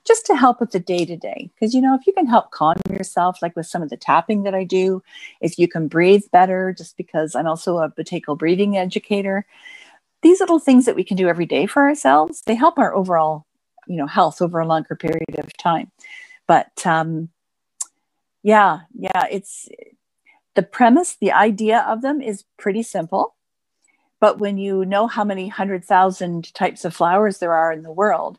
just 0.04 0.24
to 0.26 0.36
help 0.36 0.60
with 0.60 0.70
the 0.70 0.80
day 0.80 1.04
to 1.04 1.16
day. 1.16 1.50
Because, 1.54 1.74
you 1.74 1.80
know, 1.80 1.94
if 1.94 2.06
you 2.06 2.12
can 2.12 2.26
help 2.26 2.50
calm 2.50 2.76
yourself, 2.90 3.42
like 3.42 3.54
with 3.54 3.66
some 3.66 3.82
of 3.82 3.90
the 3.90 3.96
tapping 3.96 4.44
that 4.44 4.54
I 4.54 4.64
do, 4.64 5.02
if 5.40 5.58
you 5.58 5.68
can 5.68 5.88
breathe 5.88 6.24
better, 6.32 6.74
just 6.76 6.96
because 6.96 7.34
I'm 7.34 7.46
also 7.46 7.78
a 7.78 7.90
Buteyko 7.90 8.38
breathing 8.38 8.76
educator, 8.76 9.46
these 10.22 10.40
little 10.40 10.58
things 10.58 10.86
that 10.86 10.96
we 10.96 11.04
can 11.04 11.16
do 11.16 11.28
every 11.28 11.46
day 11.46 11.66
for 11.66 11.82
ourselves, 11.82 12.42
they 12.46 12.54
help 12.54 12.78
our 12.78 12.94
overall, 12.94 13.44
you 13.86 13.96
know, 13.96 14.06
health 14.06 14.42
over 14.42 14.58
a 14.58 14.66
longer 14.66 14.94
period 14.94 15.38
of 15.38 15.56
time. 15.56 15.90
But 16.46 16.86
um, 16.86 17.28
yeah, 18.42 18.80
yeah, 18.98 19.26
it's 19.30 19.68
the 20.54 20.62
premise, 20.62 21.16
the 21.16 21.32
idea 21.32 21.84
of 21.88 22.02
them 22.02 22.20
is 22.20 22.44
pretty 22.58 22.82
simple. 22.82 23.34
But 24.20 24.38
when 24.38 24.56
you 24.58 24.84
know 24.84 25.06
how 25.06 25.24
many 25.24 25.48
hundred 25.48 25.84
thousand 25.84 26.54
types 26.54 26.84
of 26.84 26.94
flowers 26.94 27.38
there 27.38 27.54
are 27.54 27.72
in 27.72 27.82
the 27.82 27.92
world, 27.92 28.38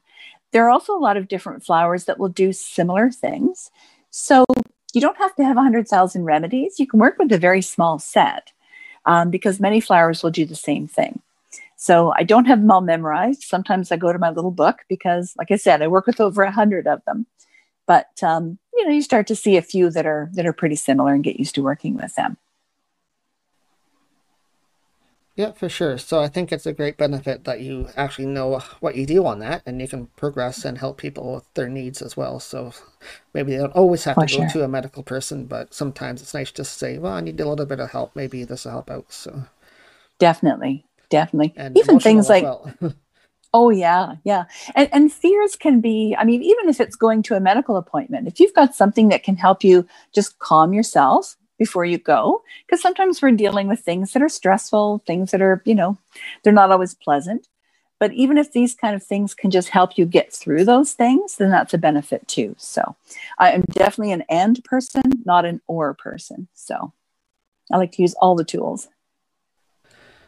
there 0.52 0.66
are 0.66 0.70
also 0.70 0.96
a 0.96 1.00
lot 1.00 1.18
of 1.18 1.28
different 1.28 1.66
flowers 1.66 2.06
that 2.06 2.20
will 2.20 2.30
do 2.30 2.54
similar 2.54 3.12
things. 3.12 3.72
So 4.12 4.46
you 4.94 5.02
don't 5.02 5.18
have 5.18 5.36
to 5.36 5.44
have 5.44 5.56
100,000 5.56 6.24
remedies. 6.24 6.80
You 6.80 6.88
can 6.88 7.00
work 7.00 7.18
with 7.18 7.32
a 7.32 7.38
very 7.40 7.64
small 7.64 7.98
set 7.98 8.52
um, 9.06 9.32
because 9.32 9.60
many 9.60 9.82
flowers 9.82 10.22
will 10.22 10.30
do 10.30 10.46
the 10.46 10.56
same 10.56 10.88
thing. 10.88 11.22
So 11.84 12.14
I 12.16 12.24
don't 12.24 12.46
have 12.46 12.62
them 12.62 12.72
all 12.72 12.80
memorized. 12.80 13.44
Sometimes 13.44 13.92
I 13.92 13.98
go 13.98 14.14
to 14.14 14.18
my 14.18 14.30
little 14.30 14.52
book 14.52 14.86
because, 14.88 15.34
like 15.38 15.52
I 15.52 15.58
said, 15.58 15.82
I 15.82 15.90
work 15.90 16.08
with 16.08 16.22
over 16.22 16.44
a 16.44 16.50
hundred 16.50 16.88
of 16.88 17.04
them. 17.04 17.26
But 17.86 18.24
um, 18.24 18.58
you 18.74 18.86
know 18.86 18.92
you 18.92 19.02
start 19.02 19.28
to 19.28 19.36
see 19.36 19.58
a 19.58 19.62
few 19.62 19.90
that 19.90 20.06
are 20.06 20.30
that 20.32 20.46
are 20.46 20.54
pretty 20.54 20.78
similar 20.78 21.14
and 21.14 21.26
get 21.26 21.38
used 21.38 21.56
to 21.56 21.62
working 21.62 21.98
with 21.98 22.16
them. 22.16 22.38
Yeah 25.36 25.52
for 25.52 25.68
sure. 25.68 25.98
So 25.98 26.22
i 26.22 26.30
think 26.30 26.54
it's 26.54 26.66
a 26.66 26.72
great 26.72 26.96
benefit 26.96 27.44
that 27.44 27.60
you 27.60 27.90
actually 27.98 28.28
know 28.28 28.60
what 28.80 28.96
you 28.96 29.06
do 29.06 29.26
on 29.26 29.40
that 29.40 29.64
and 29.66 29.82
you 29.82 29.90
can 29.90 30.06
progress 30.16 30.64
and 30.64 30.78
help 30.78 30.98
people 31.00 31.34
with 31.36 31.54
their 31.54 31.68
needs 31.68 32.02
as 32.02 32.16
well. 32.16 32.40
So 32.40 32.72
maybe 33.34 33.52
they 33.52 33.58
don't 33.58 33.76
always 33.76 34.06
have 34.06 34.26
to 34.26 34.38
go 34.38 34.48
to 34.48 34.64
a 34.64 34.70
medical 34.70 35.04
person 35.04 35.48
but 35.48 35.74
sometimes 35.74 36.22
it's 36.22 36.34
nice 36.34 36.50
just 36.50 36.72
to 36.72 36.80
say 36.80 36.98
well 36.98 37.12
i 37.12 37.20
need 37.20 37.42
a 37.42 37.50
little 37.50 37.66
bit 37.66 37.82
of 37.82 37.92
help. 37.92 38.16
Maybe 38.16 38.46
this 38.46 38.64
will 38.64 38.72
help 38.72 38.90
out. 38.90 39.12
So 39.12 39.44
definitely 40.18 40.86
definitely 41.14 41.54
and 41.56 41.78
even 41.78 42.00
things 42.00 42.28
like 42.28 42.44
well. 42.44 42.74
Oh 43.56 43.70
yeah, 43.70 44.16
yeah. 44.24 44.46
And 44.74 44.90
and 44.92 45.14
fears 45.14 45.56
can 45.56 45.80
be, 45.80 46.16
I 46.18 46.24
mean, 46.24 46.42
even 46.42 46.70
if 46.70 46.82
it's 46.82 46.96
going 46.96 47.22
to 47.24 47.36
a 47.36 47.40
medical 47.40 47.78
appointment, 47.78 48.28
if 48.28 48.40
you've 48.40 48.56
got 48.56 48.74
something 48.74 49.10
that 49.10 49.22
can 49.22 49.36
help 49.36 49.64
you 49.64 49.88
just 50.12 50.40
calm 50.40 50.74
yourself 50.74 51.38
before 51.60 51.86
you 51.86 52.00
go, 52.00 52.42
because 52.66 52.82
sometimes 52.82 53.22
we're 53.22 53.30
dealing 53.30 53.68
with 53.68 53.80
things 53.80 54.12
that 54.12 54.24
are 54.24 54.30
stressful, 54.30 55.04
things 55.06 55.30
that 55.30 55.42
are, 55.44 55.62
you 55.66 55.76
know, 55.76 56.00
they're 56.42 56.52
not 56.52 56.72
always 56.72 56.96
pleasant. 56.96 57.48
But 58.00 58.12
even 58.14 58.40
if 58.40 58.52
these 58.52 58.74
kind 58.74 58.96
of 58.96 59.04
things 59.04 59.36
can 59.36 59.52
just 59.52 59.70
help 59.70 60.00
you 60.00 60.06
get 60.06 60.34
through 60.34 60.66
those 60.66 60.94
things, 60.94 61.38
then 61.38 61.52
that's 61.52 61.76
a 61.76 61.78
benefit 61.78 62.28
too. 62.28 62.56
So 62.58 62.96
I 63.38 63.52
am 63.52 63.62
definitely 63.70 64.14
an 64.14 64.24
and 64.30 64.64
person, 64.64 65.04
not 65.26 65.46
an 65.46 65.62
or 65.68 65.94
person. 65.94 66.48
So 66.56 66.92
I 67.72 67.78
like 67.78 67.92
to 67.94 68.02
use 68.02 68.16
all 68.16 68.36
the 68.36 68.44
tools. 68.44 68.88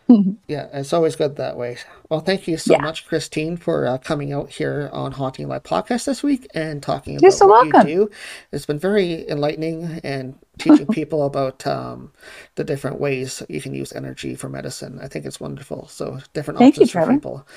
yeah, 0.47 0.67
it's 0.73 0.93
always 0.93 1.15
good 1.15 1.35
that 1.37 1.57
way. 1.57 1.77
Well, 2.09 2.19
thank 2.19 2.47
you 2.47 2.57
so 2.57 2.73
yeah. 2.73 2.81
much, 2.81 3.07
Christine, 3.07 3.57
for 3.57 3.87
uh, 3.87 3.97
coming 3.97 4.31
out 4.33 4.49
here 4.49 4.89
on 4.93 5.11
Haunting 5.11 5.47
Live 5.47 5.63
podcast 5.63 6.05
this 6.05 6.21
week 6.21 6.47
and 6.53 6.83
talking 6.83 7.13
You're 7.13 7.29
about 7.29 7.37
so 7.37 7.47
what 7.47 7.71
welcome. 7.71 7.89
you 7.89 7.95
do. 7.95 8.11
It's 8.51 8.65
been 8.65 8.79
very 8.79 9.27
enlightening 9.27 9.99
and 10.03 10.37
teaching 10.59 10.87
people 10.91 11.25
about 11.25 11.65
um, 11.65 12.11
the 12.55 12.63
different 12.63 12.99
ways 12.99 13.41
you 13.49 13.61
can 13.61 13.73
use 13.73 13.93
energy 13.93 14.35
for 14.35 14.47
medicine. 14.49 14.99
I 15.01 15.07
think 15.07 15.25
it's 15.25 15.39
wonderful. 15.39 15.87
So 15.87 16.19
different 16.33 16.59
thank 16.59 16.75
options 16.75 16.93
you, 16.93 17.01
for 17.01 17.11
people. 17.11 17.47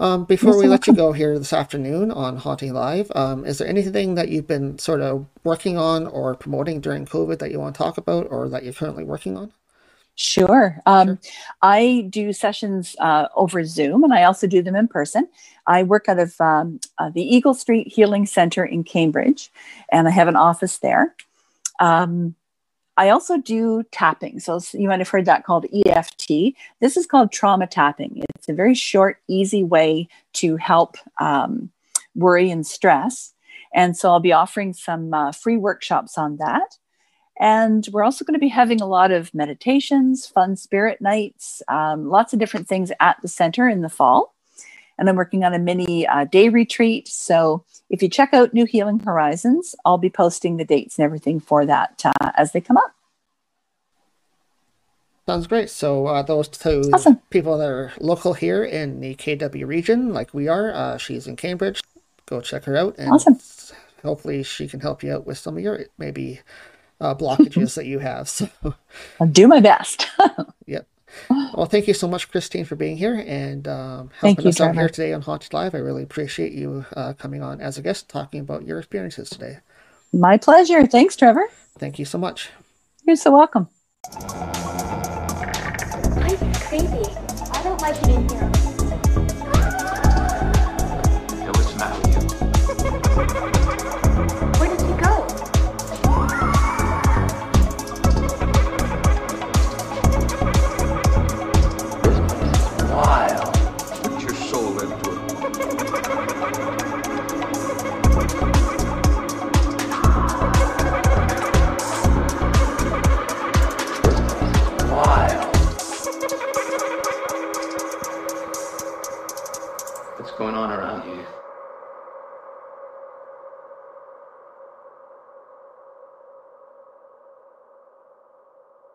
Um, 0.00 0.24
before 0.24 0.52
You're 0.52 0.58
we 0.58 0.64
so 0.64 0.70
let 0.70 0.86
welcome. 0.86 0.94
you 0.94 0.96
go 0.96 1.12
here 1.12 1.38
this 1.38 1.52
afternoon 1.52 2.12
on 2.12 2.36
Haunting 2.36 2.72
Live, 2.72 3.10
um, 3.16 3.44
is 3.44 3.58
there 3.58 3.68
anything 3.68 4.14
that 4.14 4.28
you've 4.28 4.46
been 4.46 4.78
sort 4.78 5.00
of 5.00 5.26
working 5.42 5.76
on 5.76 6.06
or 6.06 6.36
promoting 6.36 6.80
during 6.80 7.04
COVID 7.04 7.40
that 7.40 7.50
you 7.50 7.58
want 7.58 7.74
to 7.74 7.78
talk 7.78 7.98
about 7.98 8.28
or 8.30 8.48
that 8.48 8.62
you're 8.62 8.72
currently 8.72 9.04
working 9.04 9.36
on? 9.36 9.52
Sure. 10.20 10.82
Um, 10.84 11.06
sure. 11.06 11.18
I 11.62 12.08
do 12.10 12.32
sessions 12.32 12.96
uh, 12.98 13.28
over 13.36 13.64
Zoom 13.64 14.02
and 14.02 14.12
I 14.12 14.24
also 14.24 14.48
do 14.48 14.62
them 14.62 14.74
in 14.74 14.88
person. 14.88 15.28
I 15.68 15.84
work 15.84 16.08
out 16.08 16.18
of 16.18 16.40
um, 16.40 16.80
uh, 16.98 17.10
the 17.10 17.22
Eagle 17.22 17.54
Street 17.54 17.86
Healing 17.86 18.26
Center 18.26 18.64
in 18.64 18.82
Cambridge 18.82 19.48
and 19.92 20.08
I 20.08 20.10
have 20.10 20.26
an 20.26 20.34
office 20.34 20.78
there. 20.78 21.14
Um, 21.78 22.34
I 22.96 23.10
also 23.10 23.38
do 23.38 23.84
tapping. 23.92 24.40
So 24.40 24.58
you 24.72 24.88
might 24.88 24.98
have 24.98 25.08
heard 25.08 25.26
that 25.26 25.44
called 25.44 25.66
EFT. 25.86 26.52
This 26.80 26.96
is 26.96 27.06
called 27.06 27.30
trauma 27.30 27.68
tapping. 27.68 28.24
It's 28.34 28.48
a 28.48 28.54
very 28.54 28.74
short, 28.74 29.20
easy 29.28 29.62
way 29.62 30.08
to 30.32 30.56
help 30.56 30.96
um, 31.20 31.70
worry 32.16 32.50
and 32.50 32.66
stress. 32.66 33.34
And 33.72 33.96
so 33.96 34.10
I'll 34.10 34.18
be 34.18 34.32
offering 34.32 34.72
some 34.72 35.14
uh, 35.14 35.30
free 35.30 35.56
workshops 35.56 36.18
on 36.18 36.38
that. 36.38 36.76
And 37.38 37.86
we're 37.92 38.02
also 38.04 38.24
going 38.24 38.34
to 38.34 38.40
be 38.40 38.48
having 38.48 38.80
a 38.80 38.86
lot 38.86 39.12
of 39.12 39.32
meditations, 39.32 40.26
fun 40.26 40.56
spirit 40.56 41.00
nights, 41.00 41.62
um, 41.68 42.08
lots 42.08 42.32
of 42.32 42.38
different 42.38 42.66
things 42.66 42.90
at 43.00 43.16
the 43.22 43.28
center 43.28 43.68
in 43.68 43.82
the 43.82 43.88
fall. 43.88 44.34
And 44.98 45.08
I'm 45.08 45.14
working 45.14 45.44
on 45.44 45.54
a 45.54 45.58
mini 45.60 46.06
uh, 46.08 46.24
day 46.24 46.48
retreat. 46.48 47.06
So 47.06 47.64
if 47.90 48.02
you 48.02 48.08
check 48.08 48.34
out 48.34 48.52
New 48.52 48.64
Healing 48.64 48.98
Horizons, 48.98 49.76
I'll 49.84 49.98
be 49.98 50.10
posting 50.10 50.56
the 50.56 50.64
dates 50.64 50.98
and 50.98 51.04
everything 51.04 51.38
for 51.38 51.64
that 51.66 52.02
uh, 52.04 52.32
as 52.36 52.50
they 52.50 52.60
come 52.60 52.76
up. 52.76 52.92
Sounds 55.28 55.46
great. 55.46 55.70
So 55.70 56.06
uh, 56.06 56.22
those 56.22 56.48
two 56.48 56.90
Awesome. 56.92 57.20
people 57.30 57.58
that 57.58 57.68
are 57.68 57.92
local 58.00 58.32
here 58.32 58.64
in 58.64 58.98
the 59.00 59.14
KW 59.14 59.66
region, 59.66 60.12
like 60.12 60.32
we 60.32 60.48
are, 60.48 60.72
uh, 60.72 60.96
she's 60.96 61.26
in 61.26 61.36
Cambridge. 61.36 61.82
Go 62.26 62.40
check 62.40 62.64
her 62.64 62.76
out, 62.76 62.94
and 62.98 63.12
Awesome. 63.12 63.38
hopefully 64.02 64.42
she 64.42 64.66
can 64.66 64.80
help 64.80 65.02
you 65.02 65.12
out 65.14 65.26
with 65.26 65.38
some 65.38 65.56
of 65.56 65.62
your 65.62 65.84
maybe 65.98 66.40
uh, 67.00 67.14
blockages 67.14 67.74
that 67.74 67.86
you 67.86 67.98
have. 68.00 68.28
So, 68.28 68.48
I'll 69.20 69.26
do 69.26 69.48
my 69.48 69.60
best. 69.60 70.06
yep. 70.66 70.86
Well, 71.30 71.66
thank 71.66 71.88
you 71.88 71.94
so 71.94 72.06
much, 72.06 72.30
Christine, 72.30 72.64
for 72.64 72.76
being 72.76 72.96
here 72.96 73.14
and 73.26 73.66
um, 73.66 74.10
Thank 74.20 74.38
helping 74.38 74.44
you, 74.44 74.48
us 74.50 74.60
out 74.60 74.74
here 74.74 74.88
today 74.88 75.12
on 75.12 75.22
Haunting 75.22 75.50
Live. 75.52 75.74
I 75.74 75.78
really 75.78 76.02
appreciate 76.02 76.52
you 76.52 76.84
uh, 76.94 77.14
coming 77.14 77.42
on 77.42 77.60
as 77.60 77.78
a 77.78 77.82
guest, 77.82 78.08
talking 78.08 78.40
about 78.40 78.66
your 78.66 78.78
experiences 78.78 79.30
today. 79.30 79.58
my 80.12 80.36
pleasure. 80.36 80.86
Thanks, 80.86 81.16
Trevor. 81.16 81.48
Thank 81.78 81.98
you 81.98 82.04
so 82.04 82.18
much. 82.18 82.50
You're 83.04 83.16
so 83.16 83.32
welcome. 83.32 83.68
I'm 84.12 84.52
crazy. 86.54 87.10
I 87.52 87.62
don't 87.64 87.80
like 87.80 87.96
it 88.02 88.08
in 88.08 88.28
here. 88.28 88.50
Hey, 91.38 91.50
what's 91.50 91.72
the 91.72 91.78
matter 91.78 93.16
with 93.16 94.02
you? 94.02 94.02